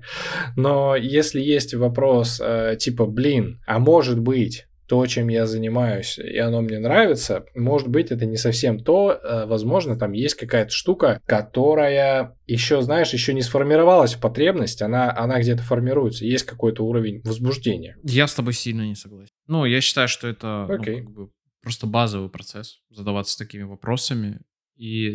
[0.56, 6.38] но если есть вопрос э, типа, блин, а может быть, то, чем я занимаюсь, и
[6.38, 11.20] оно мне нравится, может быть, это не совсем то, э, возможно, там есть какая-то штука,
[11.26, 17.20] которая еще, знаешь, еще не сформировалась в потребность, она, она где-то формируется, есть какой-то уровень
[17.22, 17.98] возбуждения.
[18.02, 19.30] Я с тобой сильно не согласен.
[19.46, 21.02] Ну, я считаю, что это okay.
[21.02, 21.30] ну, как бы
[21.62, 24.40] просто базовый процесс, задаваться такими вопросами.
[24.76, 25.14] И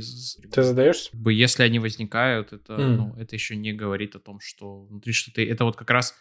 [0.52, 1.10] ты задаешься?
[1.30, 2.96] Если они возникают, это, mm.
[2.96, 5.42] ну, это еще не говорит о том, что внутри что-то...
[5.42, 6.14] Это вот как раз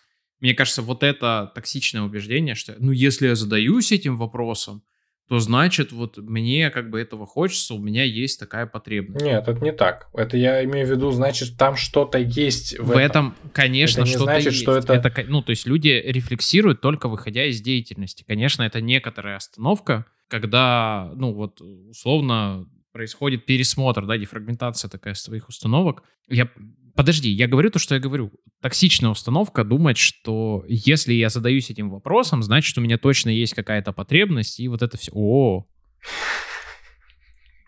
[0.43, 4.83] мне кажется, вот это токсичное убеждение, что, ну, если я задаюсь этим вопросом,
[5.29, 9.25] то значит, вот мне как бы этого хочется, у меня есть такая потребность.
[9.25, 10.09] Нет, это не так.
[10.13, 13.05] Это я имею в виду, значит, там что-то есть в, в этом.
[13.05, 14.63] этом конечно, что-то значит, есть.
[14.63, 14.95] Что это...
[14.95, 15.25] это...
[15.29, 18.25] Ну, то есть люди рефлексируют только выходя из деятельности.
[18.27, 26.03] Конечно, это некоторая остановка, когда, ну, вот, условно, происходит пересмотр, да, дефрагментация такая своих установок.
[26.29, 26.51] Я
[26.95, 28.33] Подожди, я говорю то, что я говорю.
[28.61, 33.93] Токсичная установка думать, что если я задаюсь этим вопросом, значит, у меня точно есть какая-то
[33.93, 35.11] потребность, и вот это все.
[35.15, 35.67] О,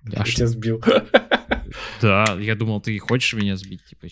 [0.05, 0.83] я тебя сбил.
[2.01, 4.07] Да, я думал, ты хочешь меня сбить, типа.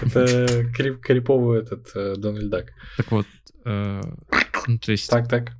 [0.00, 2.66] Это крип, криповый этот э, Дональд Дак.
[2.96, 3.26] Так вот,
[3.64, 4.00] э,
[4.68, 5.10] ну, то есть...
[5.10, 5.54] Так, так.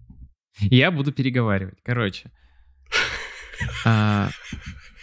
[0.60, 1.78] Я буду переговаривать.
[1.82, 2.30] Короче,
[3.84, 4.30] а,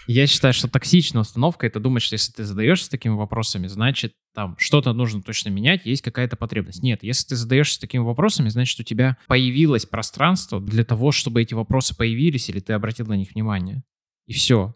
[0.08, 4.56] я считаю, что токсичная установка— это думать, что если ты задаешься такими вопросами, значит, там
[4.60, 6.84] что-то нужно точно менять, есть какая-то потребность.
[6.84, 11.54] Нет, если ты задаешься такими вопросами, значит, у тебя появилось пространство для того, чтобы эти
[11.54, 13.84] вопросы появились, или ты обратил на них внимание.
[14.28, 14.76] И все.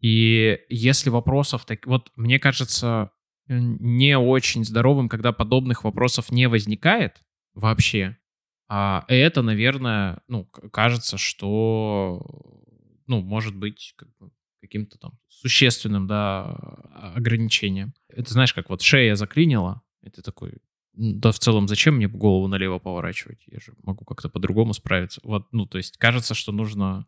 [0.00, 1.64] И если вопросов...
[1.64, 1.86] Так...
[1.86, 3.10] Вот мне кажется
[3.48, 7.20] не очень здоровым, когда подобных вопросов не возникает
[7.54, 8.16] вообще.
[8.68, 12.20] А это, наверное, ну, кажется, что
[13.06, 14.30] ну, может быть как бы,
[14.60, 16.44] каким-то там существенным, да,
[17.14, 17.94] ограничением.
[18.08, 20.54] Это знаешь, как вот шея заклинила, и ты такой,
[20.94, 23.42] да в целом зачем мне голову налево поворачивать?
[23.46, 25.20] Я же могу как-то по-другому справиться.
[25.24, 27.06] Вот, ну, то есть кажется, что нужно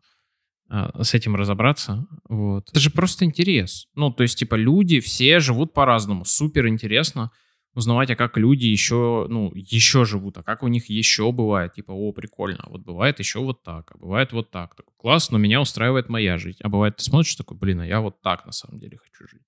[0.69, 2.07] а, с этим разобраться.
[2.27, 2.69] Вот.
[2.69, 3.87] Это же просто интерес.
[3.95, 6.25] Ну, то есть, типа, люди все живут по-разному.
[6.25, 7.31] Супер интересно
[7.79, 11.73] узнавать, а как люди еще, ну, еще живут, а как у них еще бывает.
[11.73, 14.75] Типа, о, прикольно, вот бывает еще вот так, а бывает вот так.
[14.75, 16.59] Такой, класс, но меня устраивает моя жизнь.
[16.61, 19.41] А бывает, ты смотришь такой, блин, а я вот так на самом деле хочу жить.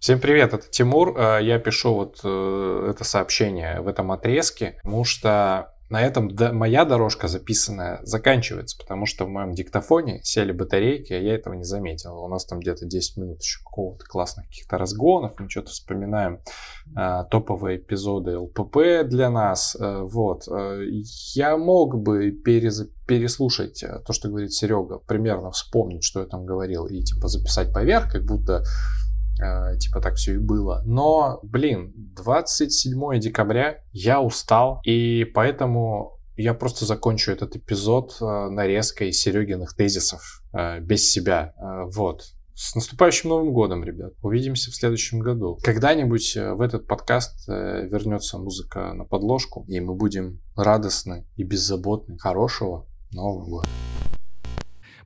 [0.00, 1.14] Всем привет, это Тимур.
[1.18, 6.84] Э, я пишу вот э, это сообщение в этом отрезке, потому что на этом моя
[6.84, 12.18] дорожка записанная заканчивается, потому что в моем диктофоне сели батарейки, а я этого не заметил.
[12.18, 16.40] У нас там где-то 10 минут еще какого-то классных каких-то разгонов, мы что-то вспоминаем
[16.94, 19.76] э, топовые эпизоды ЛПП для нас.
[19.80, 20.46] Э, вот.
[20.48, 20.82] Э,
[21.34, 22.86] я мог бы перез...
[23.06, 27.72] переслушать э, то, что говорит Серега, примерно вспомнить, что я там говорил, и типа записать
[27.72, 28.62] поверх, как будто
[29.78, 30.82] типа так все и было.
[30.84, 39.12] Но, блин, 27 декабря я устал, и поэтому я просто закончу этот эпизод э, нарезкой
[39.12, 41.54] Серегиных тезисов э, без себя.
[41.92, 42.22] Вот.
[42.54, 44.14] С наступающим Новым годом, ребят.
[44.22, 45.58] Увидимся в следующем году.
[45.62, 52.18] Когда-нибудь в этот подкаст вернется музыка на подложку, и мы будем радостны и беззаботны.
[52.18, 53.68] Хорошего Нового года.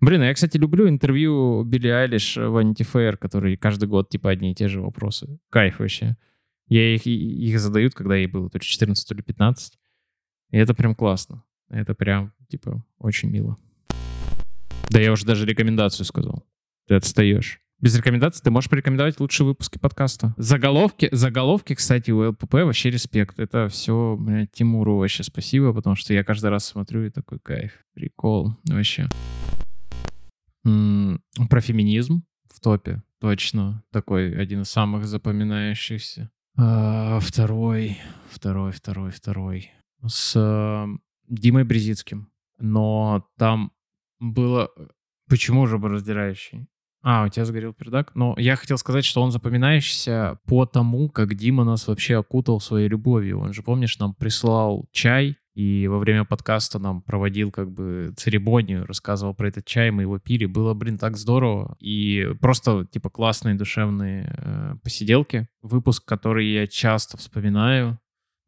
[0.02, 4.50] Блин, а я, кстати, люблю интервью Билли Айлиш в Антифейр, которые каждый год типа одни
[4.50, 5.38] и те же вопросы.
[5.48, 6.16] Кайф вообще.
[6.66, 9.78] Я их, их задают, когда ей было то ли 14, то ли 15.
[10.50, 11.44] И это прям классно.
[11.70, 13.56] Это прям, типа, очень мило.
[14.90, 16.44] Да я уже даже рекомендацию сказал.
[16.88, 17.60] Ты отстаешь.
[17.78, 20.34] Без рекомендаций ты можешь порекомендовать лучшие выпуски подкаста.
[20.36, 23.38] Заголовки, заголовки, кстати, у ЛПП вообще респект.
[23.38, 27.72] Это все, блядь, Тимуру вообще спасибо, потому что я каждый раз смотрю и такой кайф.
[27.94, 29.08] Прикол вообще.
[30.62, 33.82] Про феминизм в топе, точно.
[33.90, 36.30] Такой один из самых запоминающихся.
[36.56, 37.98] А, второй,
[38.30, 39.70] второй, второй, второй.
[40.06, 40.86] С э,
[41.28, 42.28] Димой Брезицким.
[42.58, 43.72] Но там
[44.20, 44.70] было...
[45.28, 46.68] Почему же раздирающий?
[47.02, 48.14] А, у тебя сгорел пердак.
[48.14, 52.88] Но я хотел сказать, что он запоминающийся по тому, как Дима нас вообще окутал своей
[52.88, 53.40] любовью.
[53.40, 58.86] Он же, помнишь, нам прислал чай и во время подкаста нам проводил как бы церемонию,
[58.86, 60.46] рассказывал про этот чай, мы его пили.
[60.46, 61.76] Было, блин, так здорово.
[61.78, 65.48] И просто, типа, классные душевные э, посиделки.
[65.60, 67.98] Выпуск, который я часто вспоминаю,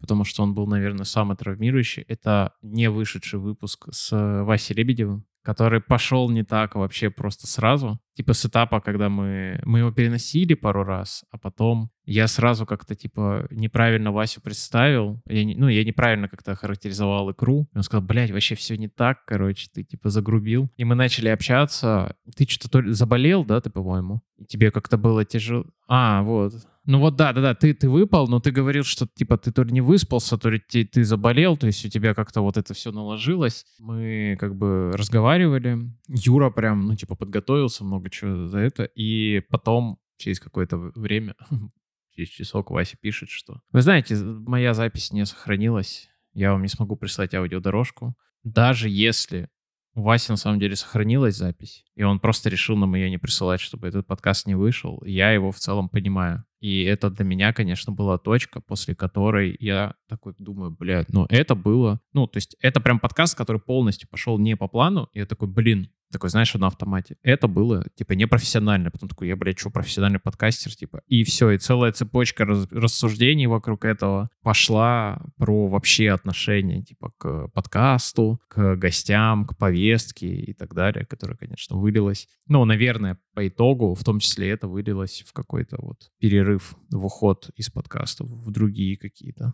[0.01, 2.05] потому что он был, наверное, самый травмирующий.
[2.09, 8.01] Это не вышедший выпуск с Васей Лебедевым который пошел не так вообще просто сразу.
[8.15, 12.95] Типа с этапа, когда мы, мы его переносили пару раз, а потом я сразу как-то
[12.95, 15.21] типа неправильно Васю представил.
[15.27, 17.69] Я не, ну, я неправильно как-то характеризовал икру.
[17.73, 20.71] И он сказал, блядь, вообще все не так, короче, ты типа загрубил.
[20.77, 22.15] И мы начали общаться.
[22.37, 24.23] Ты что-то заболел, да, ты, по-моему?
[24.37, 25.65] И тебе как-то было тяжело.
[25.89, 26.55] А, вот.
[26.87, 29.63] Ну вот да, да, да, ты, ты выпал, но ты говорил, что типа ты то
[29.63, 32.75] ли не выспался, то ли ты, ты заболел, то есть у тебя как-то вот это
[32.75, 33.65] все наложилось.
[33.79, 35.91] Мы как бы разговаривали.
[36.09, 38.85] Юра прям, ну типа подготовился много чего за это.
[38.85, 41.35] И потом через какое-то время,
[42.15, 43.61] через часок Вася пишет, что...
[43.73, 48.17] Вы знаете, моя запись не сохранилась, я вам не смогу прислать аудиодорожку.
[48.43, 49.49] Даже если
[49.95, 53.61] у Васи на самом деле сохранилась запись, и он просто решил нам ее не присылать,
[53.61, 55.01] чтобы этот подкаст не вышел.
[55.05, 56.45] Я его в целом понимаю.
[56.59, 61.55] И это для меня, конечно, была точка, после которой я такой думаю, блядь, ну это
[61.55, 62.01] было...
[62.13, 65.47] Ну, то есть это прям подкаст, который полностью пошел не по плану, и я такой,
[65.47, 67.17] блин, такой, знаешь, на автомате.
[67.23, 68.91] Это было, типа, непрофессионально.
[68.91, 71.03] Потом такой, я, блядь, что, профессиональный подкастер, типа.
[71.09, 77.49] И все, и целая цепочка раз, рассуждений вокруг этого пошла про вообще отношения, типа, к
[77.49, 82.29] подкасту, к гостям, к повестке и так далее, которая, конечно, вылилась.
[82.47, 87.51] Ну, наверное, по итогу, в том числе это вылилось в какой-то вот перерыв в уход
[87.57, 89.53] из подкастов в другие какие-то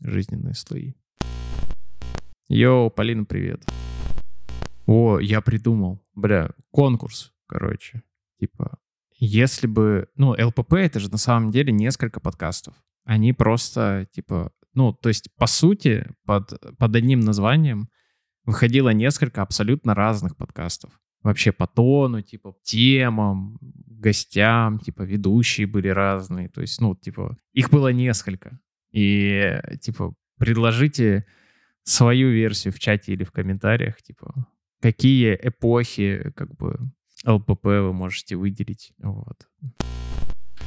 [0.00, 0.92] жизненные слои.
[2.48, 3.64] Йоу, Полина, привет.
[4.88, 6.02] О, я придумал.
[6.14, 8.02] Бля, конкурс, короче.
[8.40, 8.78] Типа,
[9.18, 10.08] если бы...
[10.16, 12.74] Ну, ЛПП— это же на самом деле несколько подкастов.
[13.04, 14.50] Они просто, типа...
[14.72, 17.90] Ну, то есть, по сути, под, под одним названием
[18.46, 20.90] выходило несколько абсолютно разных подкастов.
[21.22, 26.48] Вообще по тону, типа, темам, гостям, типа, ведущие были разные.
[26.48, 28.58] То есть, ну, типа, их было несколько.
[28.90, 31.26] И, типа, предложите
[31.82, 34.46] свою версию в чате или в комментариях, типа,
[34.80, 36.78] какие эпохи как бы
[37.26, 38.92] ЛПП вы можете выделить.
[38.98, 39.48] Вот.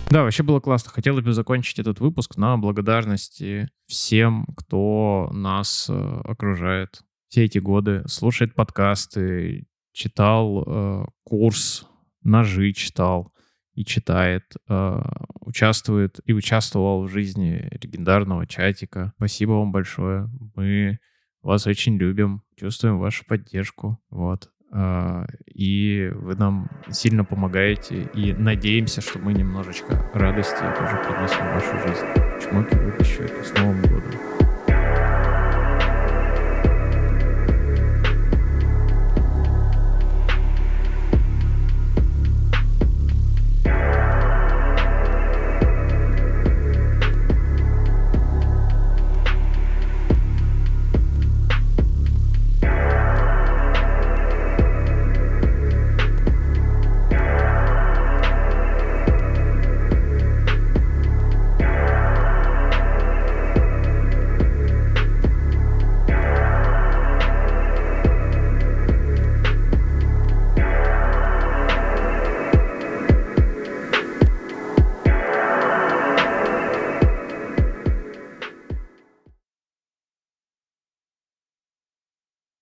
[0.09, 0.91] Да, вообще было классно.
[0.91, 8.03] Хотелось бы закончить этот выпуск на благодарности всем, кто нас э, окружает все эти годы,
[8.07, 11.87] слушает подкасты, читал э, курс,
[12.23, 13.33] ножи читал
[13.73, 15.01] и читает, э,
[15.39, 19.13] участвует и участвовал в жизни легендарного чатика.
[19.15, 20.29] Спасибо вам большое.
[20.55, 20.99] Мы
[21.47, 23.99] вас очень любим, чувствуем вашу поддержку.
[24.09, 24.49] Вот.
[24.71, 31.53] А, и вы нам сильно помогаете, и надеемся, что мы немножечко радости тоже принесем в
[31.53, 32.05] вашу жизнь.
[32.41, 34.30] Чмоки выпущу с Новым годом.